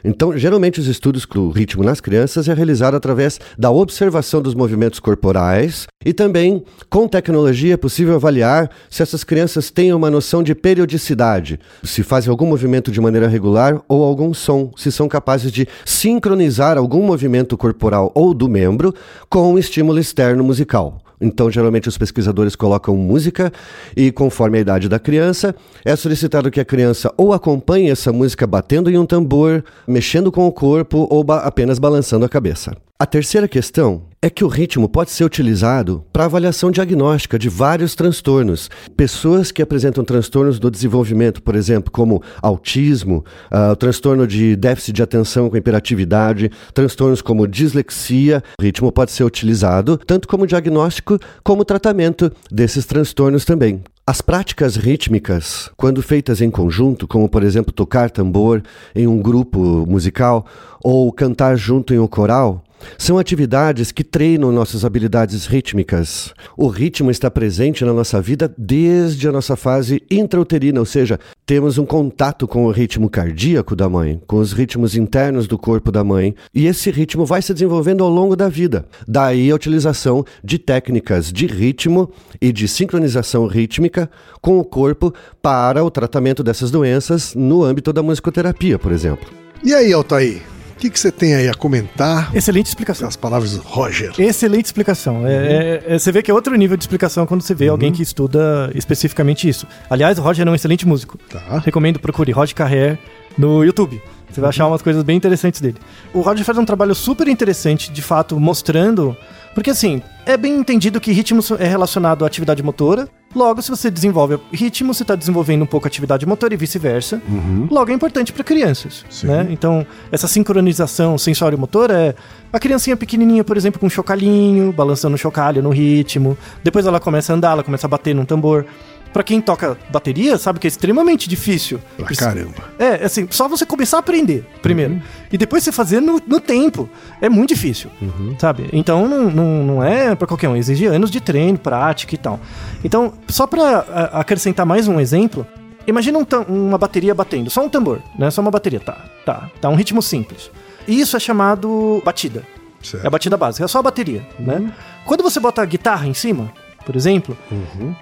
Então, 0.03 0.37
geralmente, 0.37 0.79
os 0.79 0.85
estudos 0.85 1.25
com 1.25 1.39
o 1.39 1.49
ritmo 1.49 1.83
nas 1.83 1.99
crianças 1.99 2.47
é 2.47 2.53
realizado 2.53 2.95
através 2.95 3.39
da 3.57 3.71
observação 3.71 4.41
dos 4.41 4.53
movimentos 4.53 4.99
corporais 4.99 5.87
e 6.05 6.13
também, 6.13 6.63
com 6.87 7.07
tecnologia, 7.07 7.73
é 7.73 7.77
possível 7.77 8.13
avaliar 8.13 8.69
se 8.91 9.01
essas 9.01 9.23
crianças 9.23 9.71
têm 9.71 9.91
uma 9.91 10.11
noção 10.11 10.43
de 10.43 10.53
periodicidade, 10.53 11.59
se 11.83 12.03
fazem 12.03 12.29
algum 12.29 12.45
movimento 12.45 12.91
de 12.91 13.01
maneira 13.01 13.27
regular 13.27 13.81
ou 13.87 14.03
algum 14.03 14.35
som, 14.35 14.71
se 14.77 14.91
são 14.91 15.07
capazes 15.07 15.51
de 15.51 15.67
sincronizar 15.83 16.77
algum 16.77 17.01
movimento 17.01 17.57
corporal 17.57 18.11
ou 18.13 18.35
do 18.35 18.47
membro 18.47 18.93
com 19.29 19.53
um 19.53 19.57
estímulo 19.57 19.97
externo 19.97 20.43
musical. 20.43 21.01
Então, 21.23 21.49
geralmente, 21.49 21.87
os 21.87 21.97
pesquisadores 21.97 22.55
colocam 22.55 22.95
música 22.97 23.51
e, 23.95 24.11
conforme 24.11 24.57
a 24.57 24.61
idade 24.61 24.89
da 24.89 24.99
criança, 24.99 25.55
é 25.85 25.95
solicitado 25.95 26.51
que 26.51 26.59
a 26.59 26.65
criança 26.65 27.13
ou 27.17 27.31
acompanhe 27.31 27.89
essa 27.89 28.11
música 28.11 28.45
batendo 28.45 28.91
em 28.91 28.97
um 28.97 29.05
tambor, 29.05 29.63
mexendo 29.87 30.31
com 30.31 30.45
o 30.45 30.51
corpo 30.51 31.07
ou 31.09 31.23
ba 31.23 31.37
apenas 31.37 31.79
balançando 31.79 32.25
a 32.25 32.29
cabeça. 32.29 32.75
A 32.99 33.05
terceira 33.05 33.47
questão 33.47 34.12
é 34.23 34.29
que 34.29 34.45
o 34.45 34.47
ritmo 34.47 34.87
pode 34.87 35.11
ser 35.11 35.25
utilizado 35.25 36.01
para 36.13 36.23
avaliação 36.23 36.71
diagnóstica 36.71 37.37
de 37.37 37.49
vários 37.49 37.93
transtornos. 37.93 38.69
Pessoas 38.95 39.51
que 39.51 39.61
apresentam 39.61 40.01
transtornos 40.01 40.59
do 40.59 40.71
desenvolvimento, 40.71 41.43
por 41.43 41.57
exemplo, 41.57 41.91
como 41.91 42.23
autismo, 42.41 43.25
uh, 43.51 43.75
transtorno 43.75 44.25
de 44.25 44.55
déficit 44.55 44.93
de 44.93 45.03
atenção 45.03 45.49
com 45.49 45.57
hiperatividade, 45.57 46.49
transtornos 46.73 47.21
como 47.21 47.45
dislexia, 47.45 48.41
o 48.57 48.63
ritmo 48.63 48.93
pode 48.93 49.11
ser 49.11 49.25
utilizado 49.25 49.97
tanto 49.97 50.25
como 50.25 50.47
diagnóstico 50.47 51.19
como 51.43 51.65
tratamento 51.65 52.31
desses 52.49 52.85
transtornos 52.85 53.43
também. 53.43 53.83
As 54.07 54.21
práticas 54.21 54.77
rítmicas, 54.77 55.69
quando 55.75 56.01
feitas 56.01 56.39
em 56.39 56.49
conjunto, 56.49 57.05
como 57.09 57.27
por 57.27 57.43
exemplo 57.43 57.73
tocar 57.73 58.09
tambor 58.09 58.63
em 58.95 59.05
um 59.05 59.21
grupo 59.21 59.85
musical 59.85 60.45
ou 60.81 61.11
cantar 61.11 61.57
junto 61.57 61.93
em 61.93 61.99
um 61.99 62.07
coral, 62.07 62.63
são 62.97 63.17
atividades 63.17 63.91
que 63.91 64.03
treinam 64.03 64.51
nossas 64.51 64.85
habilidades 64.85 65.45
rítmicas. 65.45 66.33
O 66.57 66.67
ritmo 66.67 67.11
está 67.11 67.29
presente 67.29 67.83
na 67.85 67.93
nossa 67.93 68.21
vida 68.21 68.53
desde 68.57 69.27
a 69.27 69.31
nossa 69.31 69.55
fase 69.55 70.03
intrauterina, 70.09 70.79
ou 70.79 70.85
seja, 70.85 71.19
temos 71.45 71.77
um 71.77 71.85
contato 71.85 72.47
com 72.47 72.65
o 72.65 72.71
ritmo 72.71 73.09
cardíaco 73.09 73.75
da 73.75 73.89
mãe, 73.89 74.21
com 74.27 74.37
os 74.37 74.53
ritmos 74.53 74.95
internos 74.95 75.47
do 75.47 75.57
corpo 75.57 75.91
da 75.91 76.03
mãe, 76.03 76.33
e 76.53 76.67
esse 76.67 76.89
ritmo 76.89 77.25
vai 77.25 77.41
se 77.41 77.53
desenvolvendo 77.53 78.03
ao 78.03 78.09
longo 78.09 78.35
da 78.35 78.47
vida. 78.47 78.85
Daí 79.07 79.51
a 79.51 79.55
utilização 79.55 80.25
de 80.43 80.57
técnicas 80.57 81.31
de 81.31 81.45
ritmo 81.45 82.11
e 82.41 82.51
de 82.51 82.67
sincronização 82.67 83.47
rítmica 83.47 84.09
com 84.41 84.59
o 84.59 84.63
corpo 84.63 85.13
para 85.41 85.83
o 85.83 85.91
tratamento 85.91 86.43
dessas 86.43 86.71
doenças 86.71 87.33
no 87.35 87.63
âmbito 87.63 87.91
da 87.91 88.03
musicoterapia, 88.03 88.79
por 88.79 88.91
exemplo. 88.91 89.27
E 89.63 89.73
aí, 89.73 89.93
Altair? 89.93 90.52
O 90.83 90.85
que, 90.85 90.89
que 90.89 90.99
você 90.99 91.13
tem 91.13 91.33
aí 91.33 91.47
a 91.47 91.53
comentar? 91.53 92.35
Excelente 92.35 92.65
explicação. 92.65 93.07
As 93.07 93.15
palavras 93.15 93.55
do 93.55 93.61
Roger. 93.61 94.11
Excelente 94.19 94.65
explicação. 94.65 95.25
É, 95.25 95.31
é, 95.31 95.83
é, 95.87 95.97
você 95.97 96.11
vê 96.11 96.21
que 96.21 96.29
é 96.29 96.33
outro 96.33 96.53
nível 96.57 96.75
de 96.75 96.83
explicação 96.83 97.25
quando 97.25 97.41
você 97.41 97.55
vê 97.55 97.69
alguém 97.69 97.93
que 97.93 98.03
estuda 98.03 98.69
especificamente 98.75 99.47
isso. 99.47 99.65
Aliás, 99.89 100.19
o 100.19 100.21
Roger 100.21 100.45
é 100.45 100.51
um 100.51 100.53
excelente 100.53 100.85
músico. 100.85 101.17
Tá. 101.29 101.59
Recomendo, 101.59 102.01
procure 102.01 102.33
Roger 102.33 102.53
Carrer 102.53 102.99
no 103.37 103.63
YouTube. 103.63 104.01
Você 104.29 104.41
vai 104.41 104.49
achar 104.49 104.67
umas 104.67 104.81
coisas 104.81 105.03
bem 105.03 105.15
interessantes 105.15 105.61
dele. 105.61 105.77
O 106.13 106.19
Roger 106.19 106.43
faz 106.43 106.57
um 106.57 106.65
trabalho 106.65 106.93
super 106.93 107.29
interessante, 107.29 107.89
de 107.89 108.01
fato, 108.01 108.37
mostrando. 108.37 109.15
Porque 109.53 109.69
assim, 109.69 110.01
é 110.25 110.35
bem 110.35 110.53
entendido 110.53 110.99
que 110.99 111.13
ritmo 111.13 111.39
é 111.59 111.65
relacionado 111.65 112.25
à 112.25 112.27
atividade 112.27 112.61
motora. 112.61 113.07
Logo, 113.35 113.61
se 113.61 113.69
você 113.69 113.89
desenvolve 113.89 114.39
ritmo, 114.51 114.93
você 114.93 115.03
está 115.03 115.15
desenvolvendo 115.15 115.63
um 115.63 115.65
pouco 115.65 115.87
a 115.87 115.89
atividade 115.89 116.25
motora 116.25 116.53
e 116.53 116.57
vice-versa. 116.57 117.21
Logo, 117.69 117.91
é 117.91 117.93
importante 117.93 118.31
para 118.31 118.43
crianças. 118.43 119.05
Né? 119.23 119.47
Então, 119.49 119.85
essa 120.11 120.27
sincronização 120.27 121.17
sensório-motora 121.17 121.93
é 121.93 122.15
a 122.51 122.59
criancinha 122.59 122.95
pequenininha, 122.95 123.43
por 123.43 123.57
exemplo, 123.57 123.79
com 123.79 123.87
um 123.87 123.89
chocalhinho, 123.89 124.71
balançando 124.71 125.15
o 125.15 125.17
chocalho 125.17 125.61
no 125.63 125.71
ritmo. 125.71 126.37
Depois 126.63 126.85
ela 126.85 126.99
começa 126.99 127.33
a 127.33 127.35
andar, 127.35 127.51
ela 127.51 127.63
começa 127.63 127.87
a 127.87 127.89
bater 127.89 128.13
num 128.13 128.25
tambor. 128.25 128.65
Pra 129.13 129.21
quem 129.23 129.39
toca 129.39 129.77
bateria, 129.91 130.37
sabe 130.39 130.57
que 130.59 130.65
é 130.65 130.69
extremamente 130.69 131.29
difícil. 131.29 131.79
Pra 131.95 132.07
caramba. 132.15 132.53
é, 132.79 133.05
assim, 133.05 133.27
só 133.29 133.47
você 133.47 133.63
começar 133.65 133.97
a 133.97 133.99
aprender 133.99 134.43
primeiro. 134.61 134.99
E 135.31 135.37
depois 135.37 135.63
você 135.63 135.71
fazer 135.71 136.01
no, 136.01 136.19
no 136.25 136.39
tempo. 136.39 136.89
É 137.21 137.29
muito 137.29 137.49
difícil, 137.53 137.91
sabe? 138.39 138.67
Então 138.73 139.07
não, 139.07 139.29
não, 139.29 139.63
não 139.63 139.83
é 139.83 140.15
pra 140.15 140.27
qualquer 140.27 140.49
um. 140.49 140.55
Exige 140.55 140.85
anos 140.87 141.11
de 141.11 141.21
treino, 141.21 141.57
prática 141.59 142.15
e 142.15 142.17
tal. 142.17 142.39
Então, 142.83 143.13
só 143.27 143.45
pra 143.45 143.79
a- 143.79 144.19
acrescentar 144.21 144.65
mais 144.65 144.87
um 144.87 144.99
exemplo, 144.99 145.45
imagina 145.85 146.17
um 146.17 146.25
uma 146.47 146.77
bateria 146.79 147.13
batendo. 147.13 147.49
Só 147.51 147.63
um 147.63 147.69
tambor, 147.69 148.01
né? 148.17 148.31
Só 148.31 148.41
uma 148.41 148.49
bateria. 148.51 148.79
Tá, 148.79 148.97
tá. 149.25 149.49
Tá 149.61 149.69
um 149.69 149.75
ritmo 149.75 150.01
simples. 150.01 150.49
E 150.87 150.99
isso 150.99 151.15
é 151.15 151.19
chamado 151.19 152.01
batida. 152.03 152.43
Certo. 152.81 153.03
É 153.03 153.07
a 153.07 153.09
batida 153.11 153.37
básica, 153.37 153.63
é 153.63 153.67
só 153.67 153.79
a 153.79 153.83
bateria, 153.83 154.25
né? 154.39 154.73
Quando 155.05 155.21
você 155.23 155.39
bota 155.39 155.61
a 155.61 155.65
guitarra 155.65 156.05
em 156.07 156.13
cima, 156.13 156.51
por 156.85 156.95
exemplo, 156.97 157.37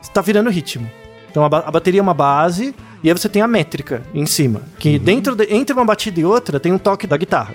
está 0.02 0.21
virando 0.21 0.50
ritmo. 0.50 0.89
Então 1.32 1.44
a, 1.46 1.50
ba- 1.50 1.63
a 1.65 1.72
bateria 1.72 2.00
é 2.00 2.04
uma 2.04 2.13
base 2.13 2.76
e 3.04 3.10
aí 3.10 3.17
você 3.17 3.28
tem 3.30 3.41
a 3.41 3.48
métrica 3.48 4.04
em 4.13 4.26
cima, 4.28 4.62
que 4.78 5.00
dentro 5.00 5.36
de- 5.36 5.52
entre 5.52 5.74
uma 5.74 5.84
batida 5.86 6.20
e 6.20 6.26
outra 6.26 6.60
tem 6.60 6.72
um 6.72 6.78
toque 6.78 7.08
da 7.08 7.17
guitarra, 7.17 7.54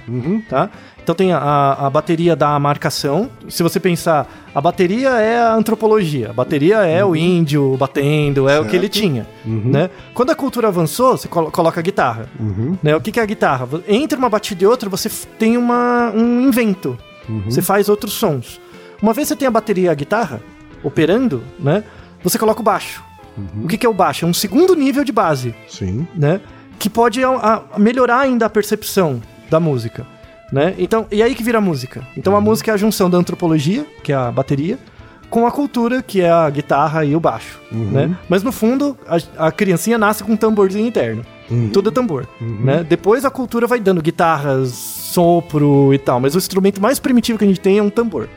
tá? 0.48 0.68
Então 1.02 1.14
tem 1.14 1.32
a, 1.32 1.38
a- 1.38 1.88
bateria 1.90 2.34
da 2.34 2.58
marcação. 2.58 3.30
Se 3.48 3.62
você 3.62 3.78
pensar, 3.78 4.26
a 4.52 4.60
bateria 4.60 5.10
é 5.10 5.38
a 5.38 5.54
antropologia, 5.54 6.30
a 6.30 6.32
bateria 6.32 6.78
é 6.78 7.04
o 7.04 7.14
índio 7.14 7.76
batendo, 7.76 8.48
é 8.48 8.58
o 8.58 8.64
que 8.64 8.74
ele 8.74 8.88
tinha, 8.88 9.26
né? 9.44 9.90
Quando 10.14 10.30
a 10.30 10.34
cultura 10.34 10.66
avançou, 10.66 11.16
você 11.16 11.28
colo- 11.28 11.50
coloca 11.52 11.78
a 11.78 11.82
guitarra, 11.82 12.28
né? 12.82 12.96
O 12.96 13.00
que, 13.00 13.12
que 13.12 13.20
é 13.20 13.22
a 13.22 13.26
guitarra? 13.26 13.68
Entre 13.86 14.18
uma 14.18 14.28
batida 14.28 14.64
e 14.64 14.66
outra 14.66 14.88
você 14.88 15.08
tem 15.38 15.56
uma, 15.56 16.10
um 16.12 16.40
invento, 16.48 16.98
você 17.44 17.62
faz 17.62 17.88
outros 17.88 18.14
sons. 18.14 18.60
Uma 19.00 19.12
vez 19.12 19.28
você 19.28 19.36
tem 19.36 19.46
a 19.46 19.50
bateria 19.50 19.84
e 19.84 19.88
a 19.90 19.94
guitarra 19.94 20.40
operando, 20.82 21.42
né? 21.58 21.84
Você 22.24 22.38
coloca 22.38 22.60
o 22.60 22.64
baixo. 22.64 23.04
O 23.62 23.68
que, 23.68 23.77
que 23.79 23.87
é 23.87 23.88
o 23.88 23.94
baixo? 23.94 24.25
É 24.25 24.29
um 24.29 24.35
segundo 24.35 24.75
nível 24.75 25.05
de 25.05 25.12
base, 25.12 25.55
Sim. 25.68 26.07
né? 26.14 26.40
Que 26.79 26.88
pode 26.90 27.22
a- 27.25 27.62
a- 27.75 27.79
melhorar 27.79 28.20
ainda 28.20 28.46
a 28.46 28.51
percepção 28.51 29.20
da 29.51 29.59
música, 29.61 30.07
né? 30.53 30.75
Então, 30.79 31.07
e 31.11 31.22
aí 31.22 31.35
que 31.35 31.42
vira 31.42 31.59
a 31.59 31.61
música. 31.61 32.03
Então 32.16 32.37
a 32.37 32.40
música 32.40 32.70
é 32.70 32.75
a 32.75 32.77
junção 32.77 33.09
da 33.11 33.18
antropologia, 33.18 33.87
que 34.03 34.12
é 34.12 34.16
a 34.16 34.31
bateria, 34.31 34.79
com 35.29 35.46
a 35.46 35.51
cultura, 35.51 36.03
que 36.03 36.20
é 36.20 36.31
a 36.31 36.49
guitarra 36.49 37.05
e 37.05 37.16
o 37.16 37.20
baixo, 37.20 37.59
né? 37.72 38.16
Mas 38.29 38.42
no 38.42 38.53
fundo, 38.53 38.96
a, 39.09 39.46
a 39.49 39.53
criancinha 39.53 39.99
nasce 39.99 40.22
com 40.22 40.33
um 40.33 40.37
tamborzinho 40.37 40.87
interno. 40.87 41.25
Tudo 41.72 41.90
é 41.90 41.92
tambor, 41.92 42.27
né? 42.40 42.85
Depois 42.88 43.25
a 43.25 43.31
cultura 43.31 43.66
vai 43.66 43.79
dando 43.81 44.01
guitarras, 44.03 44.95
sopro 45.20 45.92
e 45.94 45.98
tal, 45.98 46.20
mas 46.20 46.35
o 46.35 46.38
instrumento 46.38 46.81
mais 46.81 46.98
primitivo 46.98 47.38
que 47.38 47.44
a 47.44 47.48
gente 47.48 47.61
tem 47.61 47.79
é 47.79 47.83
um 47.83 47.88
tambor. 47.90 48.29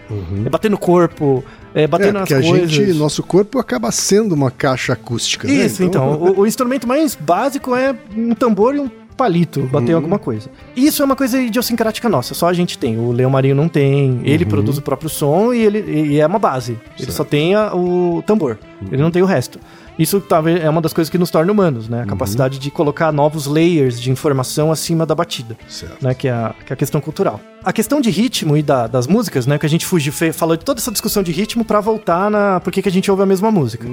É 0.46 0.50
bater 0.50 0.72
no 0.72 0.78
corpo, 0.78 1.44
é 1.74 1.86
bater 1.86 2.08
É, 2.08 2.12
nas 2.12 2.22
porque 2.30 2.34
a 2.34 2.42
coisas. 2.50 2.72
gente, 2.72 2.94
nosso 2.94 3.22
corpo 3.22 3.60
acaba 3.60 3.92
sendo 3.92 4.34
uma 4.34 4.50
caixa 4.50 4.94
acústica, 4.94 5.48
né? 5.48 5.54
Isso, 5.54 5.84
então. 5.84 6.13
o, 6.13 6.39
o 6.42 6.48
instrumento 6.48 6.88
mais 6.88 7.15
básico 7.15 7.76
é 7.76 7.94
um 8.15 8.34
tambor 8.34 8.76
e 8.76 8.80
um 8.80 8.89
palito, 9.18 9.62
bater 9.63 9.92
em 9.92 9.96
alguma 9.96 10.18
coisa. 10.18 10.50
Isso 10.76 11.02
é 11.02 11.06
uma 11.06 11.15
coisa 11.15 11.42
idiosincrática 11.42 12.08
nossa, 12.08 12.34
só 12.34 12.48
a 12.48 12.54
gente 12.54 12.78
tem. 12.78 12.98
O 12.98 13.12
Leão 13.12 13.30
Marinho 13.30 13.54
não 13.56 13.68
tem, 13.68 14.22
ele 14.24 14.46
produz 14.46 14.78
o 14.78 14.82
próprio 14.82 15.10
som 15.10 15.54
e 15.54 15.60
ele 15.60 15.80
e 16.13 16.20
é 16.22 16.26
uma 16.26 16.39
base. 16.39 16.78
Ele 16.98 17.12
só 17.12 17.26
tem 17.26 17.54
a- 17.54 17.76
o 17.76 18.24
tambor, 18.26 18.58
ele 18.89 19.02
não 19.02 19.12
tem 19.12 19.22
o 19.22 19.26
resto. 19.26 19.60
Isso 20.00 20.22
talvez 20.22 20.64
é 20.64 20.70
uma 20.70 20.82
das 20.82 20.94
coisas 20.94 21.10
que 21.12 21.18
nos 21.18 21.30
torna 21.30 21.52
humanos, 21.52 21.90
né? 21.90 22.04
A 22.04 22.06
capacidade 22.06 22.58
de 22.58 22.72
colocar 22.72 23.12
novos 23.12 23.46
layers 23.46 24.00
de 24.00 24.10
informação 24.10 24.72
acima 24.72 25.06
da 25.06 25.14
batida 25.14 25.58
Certo. 25.68 26.02
né, 26.02 26.14
que, 26.14 26.28
é 26.30 26.32
a, 26.32 26.56
que 26.66 26.72
é 26.72 26.74
a 26.74 26.78
questão 26.78 27.02
cultural. 27.02 27.40
A 27.64 27.74
questão 27.74 28.00
de 28.00 28.10
ritmo 28.10 28.56
e 28.56 28.64
da- 28.64 28.88
das 28.88 29.06
músicas, 29.08 29.46
né, 29.46 29.58
que 29.60 29.66
a 29.66 29.70
gente 29.70 29.86
fugiu, 29.86 30.14
falou 30.34 30.56
de 30.56 30.64
toda 30.64 30.80
essa 30.80 30.90
discussão 30.92 31.22
de 31.22 31.34
ritmo 31.34 31.66
pra 31.66 31.82
voltar 31.82 32.32
na 32.32 32.62
por 32.62 32.72
que 32.72 32.82
que 32.82 32.88
a 32.88 32.92
gente 32.92 33.12
ouve 33.12 33.24
a 33.24 33.26
mesma 33.26 33.52
música. 33.52 33.86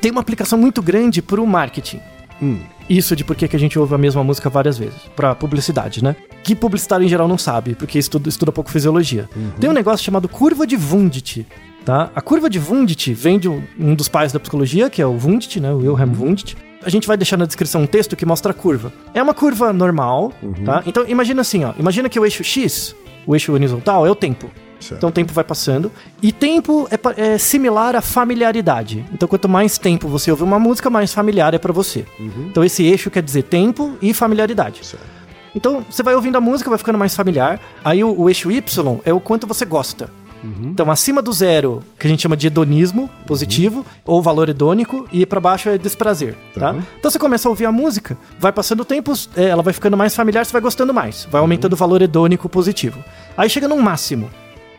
Tem 0.00 0.10
uma 0.10 0.22
aplicação 0.22 0.58
muito 0.58 0.80
grande 0.80 1.20
pro 1.20 1.46
marketing. 1.46 2.00
Hum. 2.42 2.58
Isso 2.88 3.14
de 3.14 3.22
por 3.22 3.36
que 3.36 3.54
a 3.54 3.58
gente 3.58 3.78
ouve 3.78 3.94
a 3.94 3.98
mesma 3.98 4.24
música 4.24 4.48
várias 4.50 4.76
vezes. 4.78 4.96
Pra 5.14 5.34
publicidade, 5.34 6.02
né? 6.02 6.16
Que 6.42 6.54
publicitário 6.56 7.04
em 7.04 7.08
geral 7.08 7.28
não 7.28 7.38
sabe, 7.38 7.74
porque 7.74 7.98
estuda, 7.98 8.28
estuda 8.28 8.50
pouco 8.50 8.70
fisiologia. 8.70 9.28
Tem 9.60 9.68
um 9.70 9.72
negócio 9.74 10.04
chamado 10.04 10.28
curva 10.28 10.66
de 10.66 10.76
Wundt, 10.76 11.46
tá? 11.84 12.10
A 12.14 12.20
curva 12.20 12.48
de 12.48 12.58
Wundt 12.58 13.12
vem 13.12 13.38
de 13.38 13.48
um 13.48 13.94
dos 13.94 14.08
pais 14.08 14.32
da 14.32 14.40
psicologia, 14.40 14.88
que 14.88 15.02
é 15.02 15.06
o 15.06 15.12
Wundt, 15.12 15.60
né? 15.60 15.72
O 15.72 15.78
Wilhelm 15.78 16.12
Wundt. 16.18 16.56
A 16.82 16.90
gente 16.90 17.06
vai 17.06 17.16
deixar 17.16 17.36
na 17.36 17.46
descrição 17.46 17.82
um 17.82 17.86
texto 17.86 18.14
que 18.14 18.26
mostra 18.26 18.50
a 18.50 18.54
curva. 18.54 18.92
É 19.14 19.22
uma 19.22 19.32
curva 19.34 19.72
normal, 19.72 20.32
tá? 20.64 20.82
Então 20.86 21.04
imagina 21.08 21.40
assim, 21.40 21.64
ó. 21.64 21.72
Imagina 21.78 22.08
que 22.08 22.20
o 22.20 22.24
eixo 22.24 22.44
X, 22.44 22.94
o 23.26 23.34
eixo 23.34 23.52
horizontal, 23.52 24.06
é 24.06 24.10
o 24.10 24.14
tempo. 24.14 24.50
Certo. 24.80 24.98
Então 24.98 25.08
o 25.08 25.12
tempo 25.12 25.32
vai 25.32 25.44
passando. 25.44 25.90
E 26.22 26.30
tempo 26.30 26.86
é, 26.90 27.34
é 27.34 27.38
similar 27.38 27.96
à 27.96 28.02
familiaridade. 28.02 29.04
Então 29.12 29.26
quanto 29.26 29.48
mais 29.48 29.78
tempo 29.78 30.08
você 30.08 30.30
ouve 30.30 30.42
uma 30.42 30.58
música, 30.58 30.90
mais 30.90 31.14
familiar 31.14 31.54
é 31.54 31.58
pra 31.58 31.72
você. 31.72 32.04
Então 32.50 32.62
esse 32.62 32.84
eixo 32.84 33.10
quer 33.10 33.22
dizer 33.22 33.44
tempo 33.44 33.96
e 34.02 34.12
familiaridade. 34.12 34.84
Certo. 34.84 35.14
Então 35.54 35.84
você 35.88 36.02
vai 36.02 36.14
ouvindo 36.14 36.36
a 36.36 36.40
música, 36.40 36.68
vai 36.68 36.78
ficando 36.78 36.98
mais 36.98 37.14
familiar. 37.14 37.60
Aí 37.82 38.04
o, 38.04 38.20
o 38.20 38.28
eixo 38.28 38.50
Y 38.50 39.00
é 39.04 39.12
o 39.12 39.20
quanto 39.20 39.46
você 39.46 39.64
gosta. 39.64 40.10
Então 40.70 40.90
acima 40.90 41.22
do 41.22 41.32
zero, 41.32 41.82
que 41.98 42.06
a 42.06 42.10
gente 42.10 42.22
chama 42.22 42.36
de 42.36 42.46
hedonismo 42.46 43.08
positivo, 43.26 43.84
ou 44.04 44.22
valor 44.22 44.48
hedônico, 44.48 45.08
e 45.12 45.24
pra 45.24 45.40
baixo 45.40 45.68
é 45.68 45.78
desprazer, 45.78 46.36
tá? 46.54 46.74
Então 46.98 47.10
você 47.10 47.18
começa 47.18 47.48
a 47.48 47.50
ouvir 47.50 47.66
a 47.66 47.72
música, 47.72 48.16
vai 48.38 48.52
passando 48.52 48.80
o 48.80 48.84
tempo, 48.84 49.12
é, 49.36 49.44
ela 49.44 49.62
vai 49.62 49.72
ficando 49.72 49.96
mais 49.96 50.14
familiar, 50.14 50.44
você 50.44 50.52
vai 50.52 50.60
gostando 50.60 50.92
mais, 50.92 51.26
vai 51.30 51.40
aumentando 51.40 51.72
o 51.72 51.76
valor 51.76 52.02
hedônico 52.02 52.48
positivo. 52.48 53.02
Aí 53.36 53.48
chega 53.48 53.68
num 53.68 53.80
máximo, 53.80 54.30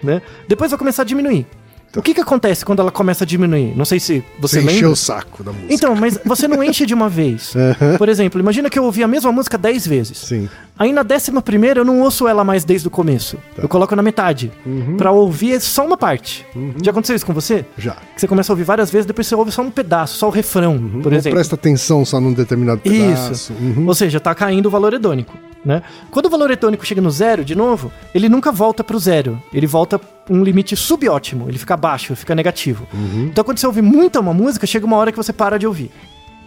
né? 0.04 0.22
Depois 0.48 0.72
vai 0.72 0.78
começar 0.78 1.02
a 1.02 1.06
diminuir. 1.06 1.48
O 1.96 2.02
que 2.02 2.14
que 2.14 2.22
acontece 2.22 2.66
quando 2.66 2.80
ela 2.80 2.92
começa 2.92 3.24
a 3.24 3.28
diminuir? 3.28 3.74
Não 3.76 3.86
sei 3.86 4.00
se 4.00 4.24
você 4.40 4.62
Você 4.62 4.72
encheu 4.72 4.92
o 4.92 4.96
saco 4.96 5.44
da 5.44 5.52
música. 5.52 5.74
Então, 5.74 5.96
mas 5.96 6.20
você 6.26 6.48
não 6.48 6.64
enche 6.64 6.86
de 6.86 6.94
uma 6.94 7.10
vez. 7.10 7.54
Por 7.98 8.10
exemplo, 8.10 8.40
imagina 8.40 8.70
que 8.70 8.78
eu 8.78 8.84
ouvi 8.84 9.04
a 9.04 9.08
mesma 9.08 9.32
música 9.32 9.58
10 9.58 9.88
vezes. 9.88 10.18
Sim. 10.18 10.50
Aí 10.78 10.92
na 10.92 11.04
décima 11.04 11.42
primeira 11.42 11.80
eu 11.80 11.86
não 11.86 12.02
ouço 12.02 12.28
ela 12.28 12.44
mais 12.44 12.66
desde 12.66 12.88
o 12.88 12.92
começo. 12.92 13.38
Eu 13.58 13.70
coloco 13.70 13.96
na 13.96 14.02
metade. 14.04 14.52
Pra 14.98 15.12
ouvir 15.12 15.60
só 15.62 15.86
uma 15.86 15.96
parte. 15.98 16.46
Já 16.84 16.92
aconteceu 16.92 17.16
isso 17.16 17.26
com 17.26 17.34
você? 17.34 17.66
Já. 17.78 17.94
Que 18.14 18.20
você 18.22 18.28
começa 18.28 18.52
a 18.52 18.54
ouvir 18.54 18.64
várias 18.64 18.92
vezes, 18.92 19.06
depois 19.06 19.26
você 19.26 19.36
ouve 19.36 19.52
só 19.52 19.62
um 19.62 19.72
pedaço, 19.72 20.18
só 20.18 20.28
o 20.28 20.32
refrão, 20.32 20.78
por 21.02 21.12
Ou 21.14 21.18
exemplo. 21.18 21.38
presta 21.38 21.56
atenção 21.56 22.04
só 22.04 22.20
num 22.20 22.34
determinado 22.34 22.82
pedaço. 22.82 23.32
Isso. 23.32 23.54
Uhum. 23.54 23.88
Ou 23.88 23.96
seja, 23.96 24.20
tá 24.20 24.36
caindo 24.36 24.66
o 24.66 24.70
valor 24.70 24.94
hedônico, 24.94 25.34
né? 25.66 25.82
Quando 26.12 26.28
o 26.28 26.30
valor 26.30 26.52
hedônico 26.52 26.86
chega 26.86 27.02
no 27.02 27.10
zero, 27.10 27.44
de 27.44 27.56
novo, 27.56 27.92
ele 28.14 28.30
nunca 28.30 28.52
volta 28.52 28.84
pro 28.84 29.00
zero. 29.00 29.42
Ele 29.52 29.66
volta 29.66 30.00
um 30.30 30.44
limite 30.44 30.76
subótimo. 30.76 31.50
Ele 31.50 31.58
fica 31.58 31.76
baixo, 31.76 32.16
fica 32.16 32.36
negativo. 32.36 32.88
Uhum. 32.94 33.26
Então 33.32 33.44
quando 33.44 33.58
você 33.58 33.66
ouve 33.66 33.82
muito 33.82 34.20
uma 34.20 34.34
música, 34.34 34.68
chega 34.68 34.86
uma 34.86 34.98
hora 34.98 35.12
que 35.12 35.18
você 35.18 35.34
para 35.34 35.58
de 35.58 35.66
ouvir. 35.66 35.92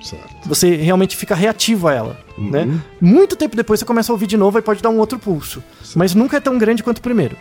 Certo. 0.01 0.49
Você 0.49 0.77
realmente 0.77 1.17
fica 1.17 1.35
reativo 1.35 1.89
a 1.89 1.93
ela, 1.93 2.17
Uhum. 2.39 2.51
né? 2.51 2.81
Muito 3.01 3.35
tempo 3.35 3.57
depois 3.57 3.81
você 3.81 3.87
começa 3.87 4.13
a 4.13 4.15
ouvir 4.15 4.29
de 4.29 4.37
novo 4.37 4.57
e 4.59 4.63
pode 4.63 4.81
dar 4.81 4.91
um 4.91 4.99
outro 4.99 5.19
pulso. 5.19 5.63
Mas 5.97 6.15
nunca 6.15 6.37
é 6.37 6.41
tão 6.41 6.57
grande 6.57 6.85
quanto 6.85 6.99
o 6.99 7.03
primeiro. 7.03 7.37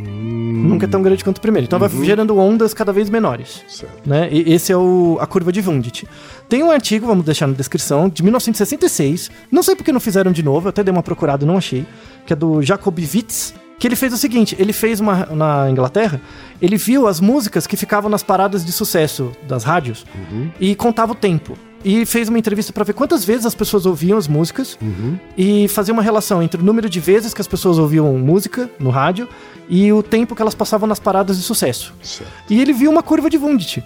Hum. 0.00 0.64
Nunca 0.68 0.86
é 0.86 0.88
tão 0.88 1.02
grande 1.02 1.24
quanto 1.24 1.38
o 1.38 1.40
primeiro. 1.40 1.66
Então 1.66 1.78
vai 1.78 1.88
gerando 2.04 2.36
ondas 2.38 2.72
cada 2.72 2.92
vez 2.92 3.10
menores. 3.10 3.64
Certo. 3.68 4.08
Né? 4.08 4.28
E 4.30 4.52
esse 4.52 4.72
é 4.72 4.76
o, 4.76 5.18
a 5.20 5.26
curva 5.26 5.52
de 5.52 5.60
Wundt. 5.60 6.06
Tem 6.48 6.62
um 6.62 6.70
artigo, 6.70 7.06
vamos 7.06 7.24
deixar 7.24 7.46
na 7.46 7.54
descrição, 7.54 8.08
de 8.08 8.22
1966. 8.22 9.30
Não 9.50 9.62
sei 9.62 9.74
porque 9.74 9.92
não 9.92 10.00
fizeram 10.00 10.32
de 10.32 10.42
novo, 10.42 10.66
eu 10.66 10.70
até 10.70 10.82
dei 10.82 10.92
uma 10.92 11.02
procurada, 11.02 11.44
não 11.44 11.56
achei. 11.56 11.84
Que 12.26 12.32
é 12.32 12.36
do 12.36 12.62
Jacob 12.62 12.98
Witz. 12.98 13.54
Que 13.78 13.86
ele 13.86 13.94
fez 13.96 14.12
o 14.12 14.16
seguinte: 14.16 14.56
ele 14.58 14.72
fez 14.72 14.98
uma. 14.98 15.26
Na 15.26 15.70
Inglaterra, 15.70 16.20
ele 16.60 16.76
viu 16.76 17.06
as 17.06 17.20
músicas 17.20 17.66
que 17.66 17.76
ficavam 17.76 18.10
nas 18.10 18.24
paradas 18.24 18.64
de 18.64 18.72
sucesso 18.72 19.30
das 19.46 19.62
rádios 19.62 20.04
e 20.58 20.74
contava 20.74 21.12
o 21.12 21.14
tempo. 21.14 21.56
E 21.84 22.04
fez 22.04 22.28
uma 22.28 22.38
entrevista 22.38 22.72
pra 22.72 22.84
ver 22.84 22.92
quantas 22.92 23.24
vezes 23.24 23.46
as 23.46 23.54
pessoas 23.54 23.86
ouviam 23.86 24.18
as 24.18 24.26
músicas 24.26 24.78
e 25.36 25.68
fazia 25.68 25.92
uma 25.94 26.02
relação 26.02 26.42
entre 26.42 26.60
o 26.60 26.64
número 26.64 26.88
de 26.90 26.98
vezes 27.00 27.32
que 27.32 27.40
as 27.40 27.46
pessoas 27.46 27.78
ouviam 27.78 28.12
música 28.18 28.68
no 28.80 28.90
rádio 28.90 29.28
e 29.68 29.92
o 29.92 30.02
tempo 30.02 30.34
que 30.34 30.42
elas 30.42 30.54
passavam 30.54 30.88
nas 30.88 30.98
paradas 30.98 31.36
de 31.36 31.42
sucesso. 31.42 31.94
Certo. 32.02 32.30
E 32.50 32.60
ele 32.60 32.72
viu 32.72 32.90
uma 32.90 33.02
curva 33.02 33.28
de 33.30 33.36
Wundt. 33.38 33.84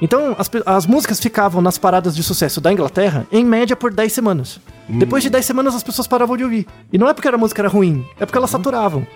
Então, 0.00 0.36
as, 0.38 0.50
as 0.66 0.86
músicas 0.86 1.18
ficavam 1.18 1.60
nas 1.62 1.78
paradas 1.78 2.14
de 2.14 2.22
sucesso 2.22 2.60
da 2.60 2.72
Inglaterra, 2.72 3.26
em 3.32 3.44
média, 3.44 3.74
por 3.74 3.92
10 3.92 4.12
semanas. 4.12 4.60
Depois 4.88 5.22
de 5.22 5.30
10 5.30 5.44
semanas, 5.44 5.74
as 5.74 5.82
pessoas 5.82 6.06
paravam 6.06 6.36
de 6.36 6.44
ouvir. 6.44 6.66
E 6.92 6.98
não 6.98 7.08
é 7.08 7.14
porque 7.14 7.28
a 7.28 7.38
música 7.38 7.62
era 7.62 7.68
ruim, 7.68 8.04
é 8.20 8.26
porque 8.26 8.36
elas 8.38 8.50
saturavam. 8.50 9.06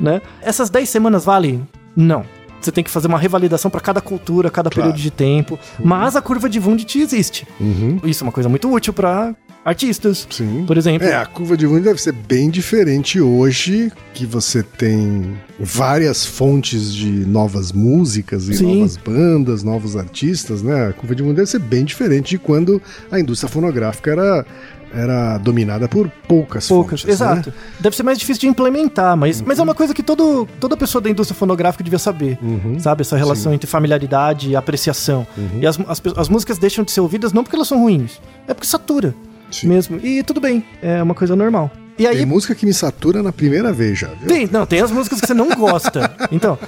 Né? 0.00 0.20
Essas 0.42 0.68
10 0.68 0.88
semanas 0.88 1.24
valem? 1.24 1.66
Não. 1.94 2.24
Você 2.62 2.72
tem 2.72 2.84
que 2.84 2.90
fazer 2.90 3.08
uma 3.08 3.18
revalidação 3.18 3.70
para 3.70 3.80
cada 3.80 4.00
cultura, 4.00 4.50
cada 4.50 4.70
Claro. 4.70 4.90
período 4.90 5.02
de 5.02 5.10
tempo. 5.10 5.58
Mas 5.82 6.14
a 6.16 6.22
curva 6.22 6.48
de 6.48 6.58
Wundt 6.60 6.98
existe. 6.98 7.46
Isso 8.04 8.22
é 8.22 8.26
uma 8.26 8.32
coisa 8.32 8.48
muito 8.48 8.70
útil 8.72 8.92
para 8.92 9.34
artistas. 9.64 10.26
Sim. 10.30 10.64
Por 10.66 10.76
exemplo. 10.76 11.06
É, 11.06 11.14
a 11.14 11.26
curva 11.26 11.56
de 11.56 11.66
Wundt 11.66 11.82
deve 11.84 12.00
ser 12.00 12.12
bem 12.12 12.50
diferente 12.50 13.20
hoje, 13.20 13.92
que 14.14 14.26
você 14.26 14.62
tem 14.62 15.36
várias 15.58 16.26
fontes 16.26 16.92
de 16.92 17.10
novas 17.10 17.72
músicas 17.72 18.48
e 18.48 18.54
Sim. 18.54 18.78
novas 18.78 18.96
bandas, 18.96 19.62
novos 19.62 19.96
artistas, 19.96 20.62
né? 20.62 20.88
A 20.88 20.92
curva 20.92 21.14
de 21.14 21.22
Wundt 21.22 21.36
deve 21.36 21.48
ser 21.48 21.60
bem 21.60 21.84
diferente 21.84 22.30
de 22.30 22.38
quando 22.38 22.80
a 23.10 23.20
indústria 23.20 23.48
fonográfica 23.48 24.10
era, 24.10 24.46
era 24.92 25.38
dominada 25.38 25.88
por 25.88 26.08
poucas, 26.26 26.66
Poucas, 26.66 27.02
fontes. 27.02 27.14
exato. 27.14 27.50
Né? 27.50 27.56
Deve 27.80 27.94
ser 27.96 28.02
mais 28.02 28.18
difícil 28.18 28.40
de 28.40 28.48
implementar, 28.48 29.16
mas, 29.16 29.40
mas 29.40 29.58
é 29.58 29.62
uma 29.62 29.74
coisa 29.74 29.94
que 29.94 30.02
todo, 30.02 30.48
toda 30.58 30.76
pessoa 30.76 31.00
da 31.00 31.08
indústria 31.08 31.38
fonográfica 31.38 31.84
devia 31.84 31.98
saber. 31.98 32.38
Sabe? 32.78 33.02
Essa 33.02 33.16
relação 33.16 33.54
entre 33.54 33.66
familiaridade 33.66 34.50
e 34.50 34.56
apreciação. 34.56 35.26
E 35.60 35.66
as, 35.66 35.78
as, 35.86 36.02
as 36.16 36.28
músicas 36.28 36.58
deixam 36.58 36.84
de 36.84 36.90
ser 36.90 37.00
ouvidas 37.00 37.32
não 37.32 37.42
porque 37.44 37.56
elas 37.56 37.68
são 37.68 37.78
ruins, 37.80 38.20
é 38.48 38.52
porque 38.54 38.66
satura 38.66 39.14
Sim. 39.52 39.68
mesmo. 39.68 40.00
E 40.02 40.22
tudo 40.22 40.40
bem, 40.40 40.64
é 40.82 41.02
uma 41.02 41.14
coisa 41.14 41.36
normal. 41.36 41.70
E 41.98 42.06
aí. 42.06 42.16
Tem 42.16 42.26
música 42.26 42.54
que 42.54 42.66
me 42.66 42.72
satura 42.72 43.22
na 43.22 43.32
primeira 43.32 43.72
vez 43.72 43.98
já, 43.98 44.08
viu? 44.08 44.26
Tem, 44.26 44.48
não, 44.50 44.66
tem 44.66 44.80
as 44.80 44.90
músicas 44.90 45.20
que 45.20 45.26
você 45.26 45.34
não 45.34 45.48
gosta. 45.50 46.12
Então, 46.32 46.58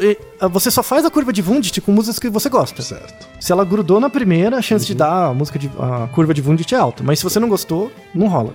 eh, 0.00 0.16
você 0.48 0.70
só 0.70 0.82
faz 0.82 1.04
a 1.04 1.10
curva 1.10 1.32
de 1.32 1.42
Wundt 1.42 1.80
com 1.82 1.92
músicas 1.92 2.18
que 2.18 2.28
você 2.30 2.48
gosta. 2.48 2.82
Certo. 2.82 3.28
Se 3.38 3.52
ela 3.52 3.64
grudou 3.64 4.00
na 4.00 4.08
primeira, 4.08 4.56
a 4.56 4.62
chance 4.62 4.86
de 4.86 4.94
dar 4.94 5.26
a 5.26 5.34
música 5.34 5.58
de 5.58 5.70
a 5.78 6.08
curva 6.08 6.32
de 6.32 6.40
Wundt 6.40 6.74
é 6.74 6.78
alta. 6.78 7.02
Mas 7.04 7.18
se 7.18 7.24
você 7.24 7.38
não 7.38 7.48
gostou, 7.48 7.92
não 8.14 8.26
rola. 8.26 8.54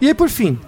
E 0.00 0.08
aí, 0.08 0.14
por 0.14 0.28
fim, 0.28 0.58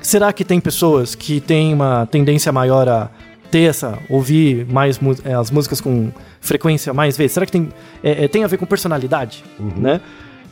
será 0.00 0.32
que 0.32 0.44
tem 0.44 0.60
pessoas 0.60 1.14
que 1.14 1.40
têm 1.40 1.72
uma 1.72 2.06
tendência 2.06 2.52
maior 2.52 2.88
a 2.88 3.10
ter 3.50 3.62
essa, 3.62 3.98
ouvir 4.08 4.66
mais 4.66 5.00
eh, 5.24 5.32
as 5.32 5.50
músicas 5.50 5.80
com 5.80 6.12
frequência 6.40 6.92
mais 6.92 7.16
vezes? 7.16 7.32
Será 7.32 7.46
que 7.46 7.52
tem, 7.52 7.68
eh, 8.02 8.24
eh, 8.24 8.28
tem 8.28 8.44
a 8.44 8.46
ver 8.46 8.58
com 8.58 8.66
personalidade? 8.66 9.42
Né? 9.58 10.00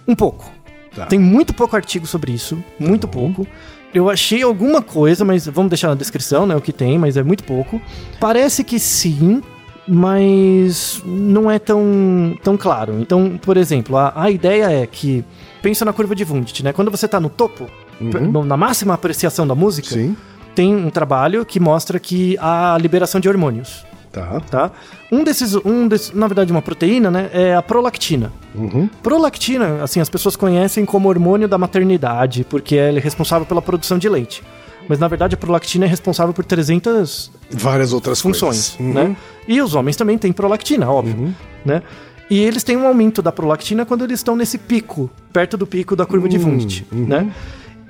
Um 0.08 0.14
pouco. 0.14 0.50
Tá. 0.96 1.06
Tem 1.06 1.18
muito 1.18 1.52
pouco 1.54 1.76
artigo 1.76 2.06
sobre 2.06 2.32
isso, 2.32 2.58
muito 2.78 3.06
pouco. 3.06 3.46
Eu 3.94 4.10
achei 4.10 4.42
alguma 4.42 4.82
coisa, 4.82 5.24
mas 5.24 5.46
vamos 5.46 5.70
deixar 5.70 5.88
na 5.88 5.94
descrição, 5.94 6.46
né, 6.46 6.56
o 6.56 6.60
que 6.60 6.72
tem, 6.72 6.98
mas 6.98 7.16
é 7.16 7.22
muito 7.22 7.44
pouco. 7.44 7.80
Parece 8.18 8.64
que 8.64 8.78
sim, 8.78 9.42
mas 9.86 11.02
não 11.04 11.50
é 11.50 11.58
tão, 11.58 12.36
tão 12.42 12.56
claro. 12.56 12.98
Então, 13.00 13.38
por 13.40 13.56
exemplo, 13.56 13.96
a, 13.96 14.12
a 14.14 14.30
ideia 14.30 14.70
é 14.70 14.86
que 14.86 15.24
pensa 15.62 15.84
na 15.84 15.92
curva 15.92 16.14
de 16.14 16.24
Wundt, 16.24 16.62
né? 16.64 16.72
Quando 16.72 16.90
você 16.90 17.06
tá 17.08 17.18
no 17.20 17.28
topo, 17.28 17.66
no- 18.00 18.44
na 18.44 18.56
máxima 18.56 18.94
apreciação 18.94 19.46
da 19.46 19.54
música, 19.54 19.88
Sim. 19.90 20.16
tem 20.54 20.74
um 20.74 20.90
trabalho 20.90 21.44
que 21.44 21.58
mostra 21.60 21.98
que 21.98 22.36
há 22.40 22.76
liberação 22.80 23.20
de 23.20 23.28
hormônios. 23.28 23.84
Tá. 24.16 24.40
tá? 24.40 24.70
Um 25.12 25.22
desses, 25.22 25.54
um 25.54 25.86
desses, 25.86 26.12
na 26.12 26.26
verdade, 26.26 26.50
uma 26.50 26.62
proteína, 26.62 27.10
né? 27.10 27.30
É 27.32 27.54
a 27.54 27.62
prolactina. 27.62 28.32
Uhum. 28.54 28.88
Prolactina, 29.02 29.82
assim, 29.82 30.00
as 30.00 30.08
pessoas 30.08 30.36
conhecem 30.36 30.84
como 30.86 31.08
hormônio 31.08 31.46
da 31.46 31.58
maternidade, 31.58 32.44
porque 32.48 32.74
ele 32.74 32.98
é 32.98 33.02
responsável 33.02 33.46
pela 33.46 33.60
produção 33.60 33.98
de 33.98 34.08
leite. 34.08 34.42
Mas 34.88 34.98
na 34.98 35.08
verdade 35.08 35.34
a 35.34 35.36
prolactina 35.36 35.84
é 35.84 35.88
responsável 35.88 36.32
por 36.32 36.44
300 36.44 37.30
Várias 37.50 37.92
outras 37.92 38.20
funções, 38.20 38.76
coisas. 38.76 38.80
Uhum. 38.80 38.92
né? 38.92 39.16
E 39.46 39.60
os 39.60 39.74
homens 39.74 39.96
também 39.96 40.16
têm 40.16 40.32
prolactina, 40.32 40.90
óbvio, 40.90 41.34
né? 41.64 41.82
E 42.28 42.38
eles 42.40 42.64
têm 42.64 42.76
um 42.76 42.86
aumento 42.86 43.22
da 43.22 43.30
prolactina 43.30 43.84
quando 43.84 44.04
eles 44.04 44.20
estão 44.20 44.34
nesse 44.34 44.58
pico, 44.58 45.10
perto 45.32 45.56
do 45.56 45.66
pico 45.66 45.94
da 45.94 46.04
curva 46.04 46.28
de 46.28 46.38
Wundt, 46.38 46.86
né? 46.90 47.32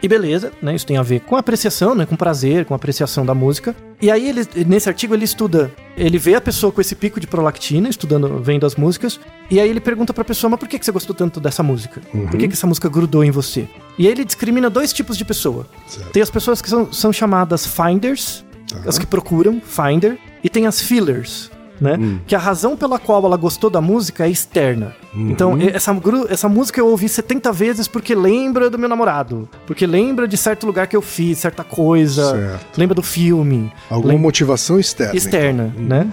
E 0.03 0.09
beleza, 0.09 0.53
né? 0.61 0.75
Isso 0.75 0.87
tem 0.87 0.97
a 0.97 1.03
ver 1.03 1.21
com 1.21 1.37
apreciação, 1.37 1.95
né? 1.95 2.05
Com 2.05 2.17
prazer, 2.17 2.65
com 2.65 2.75
apreciação 2.75 3.25
da 3.25 3.35
música. 3.35 3.75
E 4.01 4.11
aí 4.11 4.29
ele, 4.29 4.47
nesse 4.67 4.89
artigo 4.89 5.15
ele 5.15 5.25
estuda, 5.25 5.73
ele 5.97 6.19
vê 6.19 6.35
a 6.35 6.41
pessoa 6.41 6.71
com 6.71 6.81
esse 6.81 6.95
pico 6.95 7.19
de 7.19 7.27
prolactina, 7.27 7.89
estudando, 7.89 8.43
vendo 8.43 8.67
as 8.67 8.77
músicas, 8.77 9.19
e 9.51 9.59
aí 9.59 9.71
ele 9.71 9.81
pergunta 9.81 10.13
pra 10.13 10.23
pessoa, 10.23 10.51
mas 10.51 10.61
por 10.61 10.69
que, 10.69 10.79
que 10.79 10.85
você 10.85 10.93
gostou 10.93 11.17
tanto 11.17 11.41
dessa 11.41 11.63
música? 11.63 12.03
Por 12.13 12.39
que, 12.39 12.47
que 12.47 12.55
essa 12.55 12.67
música 12.67 12.89
grudou 12.91 13.25
em 13.25 13.31
você? 13.31 13.67
E 13.99 14.07
aí 14.07 14.13
ele 14.13 14.25
discrimina 14.25 14.69
dois 14.69 14.93
tipos 14.93 15.17
de 15.17 15.25
pessoa. 15.25 15.67
Certo. 15.87 16.11
Tem 16.11 16.23
as 16.23 16.31
pessoas 16.31 16.61
que 16.61 16.69
são, 16.69 16.93
são 16.93 17.13
chamadas 17.13 17.67
finders, 17.67 18.45
as 18.87 18.99
que 18.99 19.07
procuram, 19.07 19.63
finder, 19.63 20.19
e 20.45 20.51
tem 20.51 20.67
as 20.67 20.83
fillers, 20.83 21.51
né? 21.81 21.99
Que 22.27 22.35
a 22.35 22.39
razão 22.39 22.77
pela 22.77 22.99
qual 22.99 23.25
ela 23.25 23.37
gostou 23.37 23.69
da 23.71 23.81
música 23.81 24.27
é 24.27 24.31
externa. 24.31 24.95
Então, 25.15 25.59
e- 25.59 25.69
essa, 25.69 25.95
essa 26.29 26.49
música 26.49 26.81
eu 26.81 26.87
ouvi 26.89 27.09
70 27.09 27.53
vezes 27.53 27.89
porque 27.89 28.15
lembra 28.15 28.69
do 28.69 28.79
meu 28.79 28.89
namorado, 28.89 29.49
porque 29.67 29.87
lembra 29.87 30.27
de 30.29 30.37
certo 30.37 30.67
lugar 30.67 30.87
que 30.87 30.97
eu 30.97 31.03
fiz, 31.03 31.39
certa 31.39 31.65
coisa, 31.65 32.31
Certo. 32.33 32.79
lembra 32.79 32.95
do 32.95 33.03
filme. 33.03 33.73
Alguma 33.91 34.12
lembra- 34.12 34.23
motivação 34.23 34.79
externa. 34.79 35.15
externa, 35.17 35.75
né? 35.77 36.07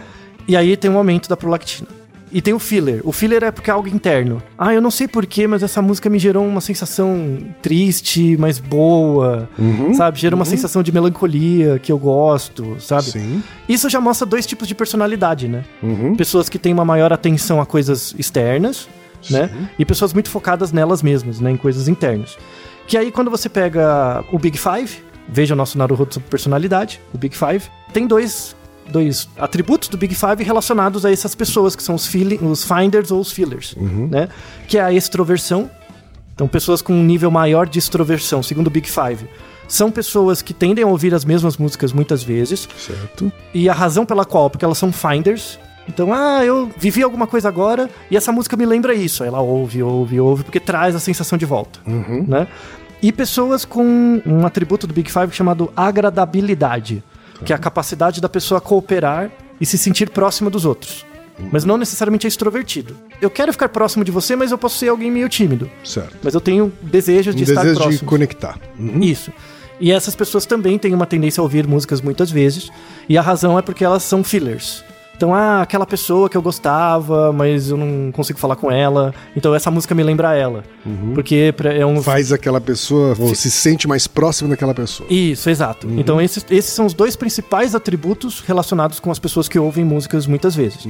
E 0.48 0.56
aí 0.58 0.76
tem 0.78 0.92
um 0.92 0.98
aumento 0.98 1.28
da 1.30 1.38
prolactina. 1.38 1.88
E 2.34 2.42
tem 2.42 2.54
o 2.54 2.60
filler. 2.60 3.00
O 3.04 3.12
filler 3.12 3.44
é 3.44 3.52
porque 3.52 3.70
é 3.70 3.74
algo 3.74 3.88
interno. 3.88 4.42
Ah, 4.58 4.74
eu 4.74 4.82
não 4.82 4.90
sei 4.90 5.08
porquê, 5.08 5.46
mas 5.46 5.62
essa 5.62 5.82
música 5.84 6.10
me 6.10 6.18
gerou 6.18 6.44
uma 6.46 6.62
sensação 6.62 7.38
triste, 7.62 8.36
mas 8.38 8.58
boa. 8.60 9.48
Sabe? 9.94 10.20
Gera 10.20 10.36
uma 10.36 10.44
sensação 10.44 10.82
de 10.82 10.92
melancolia 10.92 11.78
que 11.78 11.92
eu 11.92 11.98
gosto, 12.00 12.76
sabe? 12.80 13.04
Sim. 13.04 13.44
Isso 13.70 13.88
já 13.88 14.02
mostra 14.02 14.26
dois 14.26 14.48
tipos 14.48 14.68
de 14.68 14.74
personalidade, 14.74 15.48
né? 15.48 15.64
Uhum. 15.82 16.16
Pessoas 16.16 16.50
que 16.50 16.58
têm 16.58 16.74
uma 16.74 16.84
maior 16.84 17.14
atenção 17.14 17.62
a 17.62 17.66
coisas 17.66 18.16
externas, 18.18 18.90
né? 19.30 19.70
E 19.78 19.86
pessoas 19.86 20.12
muito 20.12 20.30
focadas 20.30 20.72
nelas 20.72 21.04
mesmas, 21.04 21.40
né? 21.40 21.52
Em 21.52 21.58
coisas 21.58 21.88
internas. 21.88 22.36
Que 22.88 22.98
aí 22.98 23.12
quando 23.12 23.30
você 23.30 23.48
pega 23.48 24.24
o 24.32 24.40
Big 24.40 24.58
Five, 24.58 25.04
veja 25.30 25.54
o 25.54 25.58
nosso 25.58 25.78
Naruto 25.78 26.16
sobre 26.16 26.30
personalidade, 26.30 27.00
o 27.14 27.18
Big 27.18 27.38
Five, 27.38 27.70
tem 27.94 28.08
dois, 28.08 28.56
dois 28.90 29.28
atributos 29.38 29.90
do 29.90 29.98
Big 29.98 30.14
Five 30.16 30.44
relacionados 30.44 31.06
a 31.06 31.12
essas 31.12 31.34
pessoas, 31.36 31.76
que 31.76 31.84
são 31.84 31.96
os, 31.96 32.10
os 32.42 32.64
finders 32.64 33.12
ou 33.12 33.20
os 33.20 33.32
fillers, 33.32 33.76
né? 33.78 34.30
Que 34.68 34.78
é 34.78 34.82
a 34.82 34.92
extroversão. 34.94 35.70
Então, 36.36 36.48
pessoas 36.48 36.82
com 36.82 36.94
um 36.94 37.04
nível 37.04 37.30
maior 37.30 37.68
de 37.68 37.78
extroversão, 37.78 38.42
segundo 38.42 38.68
o 38.68 38.70
Big 38.72 38.90
Five, 38.90 39.28
são 39.68 39.92
pessoas 39.92 40.42
que 40.42 40.54
tendem 40.54 40.84
a 40.84 40.88
ouvir 40.88 41.14
as 41.14 41.24
mesmas 41.24 41.58
músicas 41.58 41.94
muitas 41.94 42.24
vezes, 42.24 42.68
Certo. 42.78 43.32
e 43.54 43.70
a 43.70 43.74
razão 43.74 44.06
pela 44.06 44.26
qual, 44.26 44.50
porque 44.50 44.66
elas 44.66 44.78
são 44.78 44.92
finders. 44.92 45.60
Então, 45.88 46.14
ah, 46.14 46.44
eu 46.44 46.72
vivi 46.78 47.04
alguma 47.04 47.28
coisa 47.28 47.50
agora 47.50 47.90
e 48.10 48.16
essa 48.18 48.32
música 48.32 48.56
me 48.58 48.66
lembra 48.66 48.94
isso. 48.96 49.22
Aí 49.22 49.30
ela 49.30 49.42
ouve, 49.42 49.84
ouve, 49.84 50.20
ouve, 50.20 50.44
porque 50.44 50.60
traz 50.60 50.96
a 50.96 51.00
sensação 51.00 51.38
de 51.38 51.46
volta, 51.46 51.80
né? 52.28 52.48
E 53.02 53.12
pessoas 53.12 53.66
com 53.66 54.22
um 54.26 54.46
atributo 54.46 54.88
do 54.88 54.94
Big 54.94 55.12
Five 55.12 55.34
chamado 55.36 55.72
agradabilidade, 55.76 57.04
que 57.44 57.54
é 57.54 57.56
a 57.56 57.60
capacidade 57.60 58.22
da 58.22 58.30
pessoa 58.30 58.62
cooperar 58.62 59.32
e 59.60 59.66
se 59.66 59.78
sentir 59.78 60.10
próxima 60.10 60.50
dos 60.50 60.66
outros. 60.66 61.06
Mas 61.52 61.66
não 61.66 61.78
necessariamente 61.78 62.28
é 62.28 62.30
extrovertido. 62.30 62.96
Eu 63.20 63.30
quero 63.30 63.52
ficar 63.52 63.70
próximo 63.70 64.04
de 64.04 64.12
você, 64.12 64.36
mas 64.36 64.52
eu 64.52 64.58
posso 64.58 64.78
ser 64.78 64.90
alguém 64.90 65.10
meio 65.10 65.28
tímido. 65.28 65.70
Certo. 65.84 66.16
Mas 66.22 66.34
eu 66.34 66.42
tenho 66.42 66.72
desejos 66.82 67.34
Um 67.34 67.38
de 67.38 67.44
estar 67.44 67.62
desejo 67.62 67.80
próximo. 67.80 68.00
de 68.00 68.06
conectar. 68.06 68.60
Uhum. 68.78 69.02
Isso. 69.02 69.32
E 69.80 69.92
essas 69.92 70.16
pessoas 70.16 70.46
também 70.46 70.78
têm 70.78 70.94
uma 70.94 71.06
tendência 71.06 71.42
a 71.42 71.44
ouvir 71.44 71.68
músicas 71.68 72.02
muitas 72.02 72.30
vezes, 72.30 72.70
e 73.10 73.18
a 73.18 73.22
razão 73.22 73.58
é 73.58 73.62
porque 73.62 73.84
elas 73.84 74.04
são 74.04 74.24
fillers. 74.24 74.84
Então, 75.24 75.34
ah, 75.34 75.62
aquela 75.62 75.86
pessoa 75.86 76.28
que 76.30 76.36
eu 76.36 76.42
gostava, 76.42 77.32
mas 77.32 77.70
eu 77.70 77.78
não 77.78 78.12
consigo 78.12 78.38
falar 78.38 78.58
com 78.58 78.70
ela, 78.70 79.14
então 79.38 79.56
essa 79.56 79.72
música 79.72 79.96
me 79.96 80.04
lembra 80.04 80.36
ela. 80.36 80.66
Porque 81.14 81.54
pra- 81.56 81.72
é 81.74 81.86
um. 81.86 82.02
Faz 82.02 82.34
aquela 82.34 82.60
pessoa, 82.60 83.16
ou 83.18 83.34
se 83.34 83.50
sente 83.50 83.88
mais 83.88 84.06
próximo 84.06 84.50
daquela 84.50 84.74
pessoa. 84.74 85.08
Isso, 85.10 85.50
exato. 85.50 85.88
Então, 85.92 86.20
esses, 86.20 86.46
esses 86.50 86.74
são 86.74 86.86
os 86.86 86.94
dois 86.94 87.16
principais 87.16 87.74
atributos 87.74 88.42
relacionados 88.46 89.00
com 89.00 89.10
as 89.12 89.18
pessoas 89.18 89.48
que 89.48 89.58
ouvem 89.58 89.86
músicas 89.86 90.28
muitas 90.28 90.54
vezes. 90.58 90.86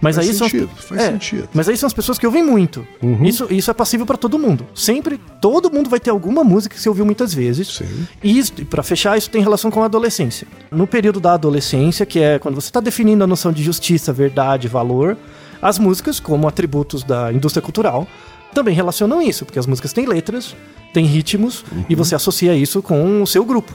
Mas 0.00 0.16
Faz 0.16 0.28
aí 0.28 0.34
são. 0.34 0.48
sentido, 0.48 0.70
faz 0.74 1.00
é, 1.02 1.12
sentido. 1.12 1.48
Mas 1.54 1.68
aí 1.68 1.76
são 1.76 1.86
as 1.86 1.92
pessoas 1.92 2.18
que 2.18 2.26
ouvem 2.26 2.42
muito. 2.44 2.84
Isso, 3.22 3.46
isso 3.50 3.70
é 3.70 3.74
passível 3.74 4.04
pra 4.04 4.16
todo 4.16 4.36
mundo. 4.36 4.66
Sempre, 4.74 5.20
todo 5.40 5.70
mundo 5.70 5.88
vai 5.88 6.00
ter 6.00 6.10
alguma 6.10 6.42
música 6.42 6.74
que 6.74 6.82
você 6.82 6.88
ouviu 6.88 7.04
muitas 7.06 7.32
vezes. 7.32 7.68
Sim. 7.68 8.06
E 8.20 8.36
isso, 8.36 8.52
para 8.64 8.82
fechar, 8.82 9.16
isso 9.16 9.30
tem 9.30 9.40
relação 9.42 9.70
com 9.70 9.80
a 9.80 9.84
adolescência. 9.84 10.48
No 10.72 10.88
período 10.88 11.20
da 11.20 11.34
adolescência, 11.34 12.04
que 12.04 12.18
é 12.18 12.40
quando 12.40 12.56
você 12.56 12.66
está 12.66 12.80
definindo 12.80 13.22
a 13.22 13.28
noção 13.28 13.52
de 13.52 13.62
justiça, 13.76 14.12
verdade, 14.12 14.68
valor, 14.68 15.16
as 15.60 15.78
músicas, 15.78 16.18
como 16.18 16.48
atributos 16.48 17.02
da 17.04 17.32
indústria 17.32 17.62
cultural, 17.62 18.06
também 18.54 18.74
relacionam 18.74 19.20
isso, 19.20 19.44
porque 19.44 19.58
as 19.58 19.66
músicas 19.66 19.92
têm 19.92 20.06
letras, 20.06 20.56
têm 20.94 21.04
ritmos, 21.04 21.62
e 21.88 21.94
você 21.94 22.14
associa 22.14 22.54
isso 22.54 22.80
com 22.82 23.22
o 23.22 23.26
seu 23.26 23.44
grupo. 23.44 23.72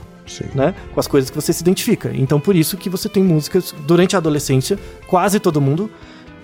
Né? 0.55 0.73
Com 0.93 0.99
as 0.99 1.07
coisas 1.07 1.29
que 1.29 1.35
você 1.35 1.51
se 1.53 1.61
identifica. 1.61 2.11
Então, 2.13 2.39
por 2.39 2.55
isso 2.55 2.77
que 2.77 2.89
você 2.89 3.09
tem 3.09 3.21
músicas 3.23 3.75
durante 3.85 4.15
a 4.15 4.19
adolescência, 4.19 4.79
quase 5.07 5.39
todo 5.39 5.59
mundo 5.61 5.89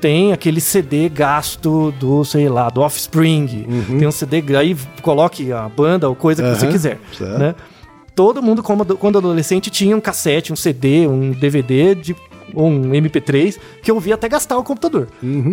tem 0.01 0.33
aquele 0.33 0.59
CD 0.61 1.09
gasto 1.09 1.91
do, 1.99 2.23
sei 2.25 2.49
lá, 2.49 2.69
do 2.69 2.81
Offspring. 2.81 3.65
Tem 3.97 4.07
um 4.07 4.11
CD, 4.11 4.43
aí 4.57 4.75
coloque 5.01 5.51
a 5.51 5.67
banda 5.69 6.07
ou 6.09 6.15
coisa 6.15 6.43
que 6.43 6.49
você 6.49 6.65
Aham, 6.65 6.71
quiser. 6.71 6.99
certo. 7.17 7.39
Né? 7.39 7.55
Todo 8.13 8.41
mundo, 8.41 8.61
como- 8.61 8.83
quando 8.97 9.17
adolescente, 9.19 9.69
tinha 9.69 9.95
um 9.95 10.01
cassete, 10.01 10.51
um 10.51 10.55
CD, 10.55 11.07
um 11.07 11.31
DVD 11.31 11.95
de, 11.95 12.15
um 12.55 12.89
MP3 12.91 13.57
que 13.81 13.91
ouvia 13.91 14.15
até 14.15 14.27
gastar 14.29 14.57
o 14.57 14.63
computador. 14.63 15.07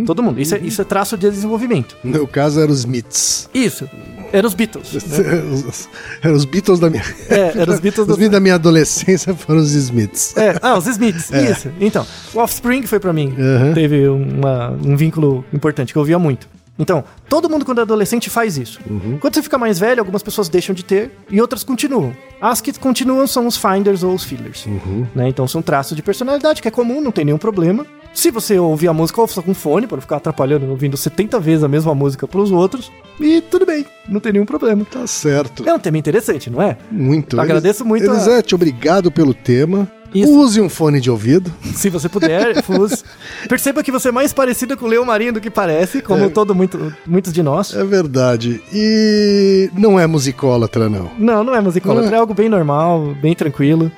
Todo 0.07 0.23
mundo. 0.23 0.41
Isso, 0.41 0.55
é, 0.55 0.59
isso 0.59 0.81
é 0.81 0.85
traço 0.85 1.17
de 1.17 1.29
desenvolvimento. 1.31 1.97
No 2.05 2.11
meu 2.13 2.27
caso, 2.27 2.61
eram 2.61 2.73
os 2.73 2.81
Smiths. 2.81 3.49
Isso. 3.55 3.89
Eram 4.33 4.49
os 4.49 4.55
Beatles. 4.55 4.93
né? 4.93 5.01
Eram 6.23 6.35
os 6.37 6.45
Beatles 6.45 6.81
da 6.81 6.91
minha. 6.91 7.05
É, 7.29 7.59
eram 7.61 7.73
os 7.75 7.81
Beatles 7.81 8.09
Os 8.09 8.17
do- 8.19 8.29
da 8.29 8.41
minha 8.41 8.55
adolescência 8.57 9.33
foram 9.35 9.61
os 9.61 9.73
Smiths. 9.73 10.37
É, 10.37 10.57
ah, 10.61 10.77
os 10.77 10.87
Smiths, 10.89 11.31
isso. 11.31 11.71
Então, 11.81 12.05
o 12.35 12.39
Offspring 12.41 12.83
foi 12.83 12.99
pra 12.99 13.13
mim. 13.13 13.29
Uhum. 13.39 13.75
Teve 13.75 14.09
uma- 14.09 14.71
um 14.85 14.97
vínculo 14.97 15.45
importante 15.53 15.93
que 15.93 15.99
eu 15.99 16.01
ouvia 16.01 16.19
muito. 16.19 16.49
Então, 16.79 17.05
todo 17.29 17.49
mundo 17.49 17.65
quando 17.65 17.79
é 17.79 17.83
adolescente 17.83 18.29
faz 18.29 18.59
isso. 18.59 18.81
Quando 19.21 19.35
você 19.35 19.43
fica 19.43 19.57
mais 19.57 19.79
velho, 19.79 20.01
algumas 20.01 20.23
pessoas 20.23 20.49
deixam 20.49 20.75
de 20.75 20.85
ter 20.85 21.13
e 21.31 21.41
outras 21.41 21.63
continuam. 21.63 22.13
As 22.41 22.61
que 22.61 22.73
continuam 22.79 23.27
são 23.27 23.47
os 23.47 23.57
finders 23.57 24.03
ou 24.03 24.13
os 24.15 24.25
fillers. 24.25 24.67
né? 25.15 25.29
Então 25.29 25.47
são 25.47 25.63
traços 25.63 25.97
de 25.97 26.03
personalidade 26.03 26.61
que 26.61 26.69
é 26.69 26.71
comum, 26.71 27.01
não 27.01 27.13
tem 27.13 27.25
nenhum 27.25 27.39
problema. 27.39 27.87
Se 28.13 28.31
você 28.31 28.59
ouvir 28.59 28.89
a 28.89 28.93
música, 28.93 29.21
ouça 29.21 29.43
com 29.43 29.53
fone, 29.55 29.87
para 29.87 29.97
não 29.97 30.03
ficar 30.03 30.17
atrapalhando, 30.17 30.67
ouvindo 30.71 30.97
70 30.97 31.39
vezes 31.41 31.65
a 31.65 31.69
mesma 31.69 31.95
música 31.95 32.27
pros 32.29 32.51
outros. 32.53 32.91
E 33.21 33.41
tudo 33.41 33.65
bem, 33.67 33.85
não 34.09 34.21
tem 34.21 34.33
nenhum 34.33 34.47
problema. 34.47 34.85
Tá 34.85 35.07
certo. 35.07 35.69
É 35.69 35.73
um 35.75 35.79
tema 35.79 35.99
interessante, 35.99 36.49
não 36.51 36.61
é? 36.63 36.77
Muito. 36.91 37.41
Agradeço 37.41 37.85
muito 37.85 38.09
a- 38.11 38.15
Elisete, 38.15 38.55
obrigado 38.55 39.11
pelo 39.11 39.33
tema. 39.35 39.89
Isso. 40.14 40.33
Use 40.33 40.61
um 40.61 40.68
fone 40.68 41.00
de 41.00 41.11
ouvido. 41.11 41.53
Se 41.74 41.90
você 41.90 42.09
puder, 42.09 42.62
use. 42.79 43.03
Perceba 43.48 43.83
que 43.83 43.90
você 43.90 44.09
é 44.09 44.12
mais 44.12 44.33
parecida 44.33 44.77
com 44.77 44.87
o 44.87 44.88
Leo 44.88 45.05
Marinho 45.05 45.33
do 45.33 45.40
que 45.40 45.50
parece, 45.50 46.00
como 46.00 46.24
é. 46.24 46.29
todo 46.29 46.55
muito, 46.55 46.94
muitos 47.05 47.33
de 47.33 47.42
nós. 47.42 47.74
É 47.74 47.83
verdade. 47.83 48.62
E 48.72 49.68
não 49.77 49.98
é 49.98 50.07
musicólatra, 50.07 50.88
não. 50.88 51.11
Não, 51.18 51.42
não 51.42 51.55
é 51.55 51.61
musicólatra. 51.61 52.07
Não 52.07 52.12
é. 52.12 52.16
é 52.16 52.20
algo 52.20 52.33
bem 52.33 52.48
normal, 52.48 53.14
bem 53.20 53.35
tranquilo. 53.35 53.90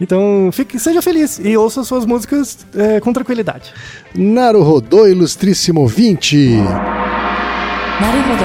Então, 0.00 0.48
fique, 0.50 0.78
seja 0.78 1.02
feliz 1.02 1.38
e 1.38 1.56
ouça 1.56 1.84
suas 1.84 2.06
músicas 2.06 2.66
é, 2.74 2.98
com 3.00 3.12
tranquilidade. 3.12 3.72
Naruhodô, 4.14 5.06
ilustríssimo 5.06 5.86
20. 5.86 6.56
Naruhodô. 8.00 8.44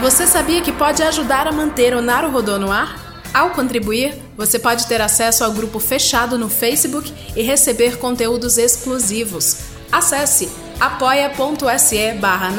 Você 0.00 0.26
sabia 0.26 0.60
que 0.60 0.72
pode 0.72 1.00
ajudar 1.04 1.46
a 1.46 1.52
manter 1.52 1.94
o 1.94 2.02
Naruhodô 2.02 2.58
no 2.58 2.72
ar? 2.72 3.01
Ao 3.32 3.50
contribuir, 3.50 4.14
você 4.36 4.58
pode 4.58 4.86
ter 4.86 5.00
acesso 5.00 5.42
ao 5.42 5.52
grupo 5.52 5.78
fechado 5.78 6.36
no 6.36 6.50
Facebook 6.50 7.12
e 7.34 7.42
receber 7.42 7.96
conteúdos 7.96 8.58
exclusivos. 8.58 9.56
Acesse 9.90 10.50
apoia.se 10.78 12.12
barra 12.20 12.50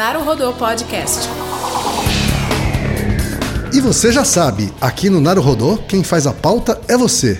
Podcast. 0.58 1.30
E 3.72 3.80
você 3.80 4.12
já 4.12 4.24
sabe, 4.24 4.74
aqui 4.80 5.10
no 5.10 5.20
Naru 5.20 5.42
Rodô, 5.42 5.78
quem 5.88 6.04
faz 6.04 6.26
a 6.26 6.34
pauta 6.34 6.80
é 6.88 6.98
você. 6.98 7.40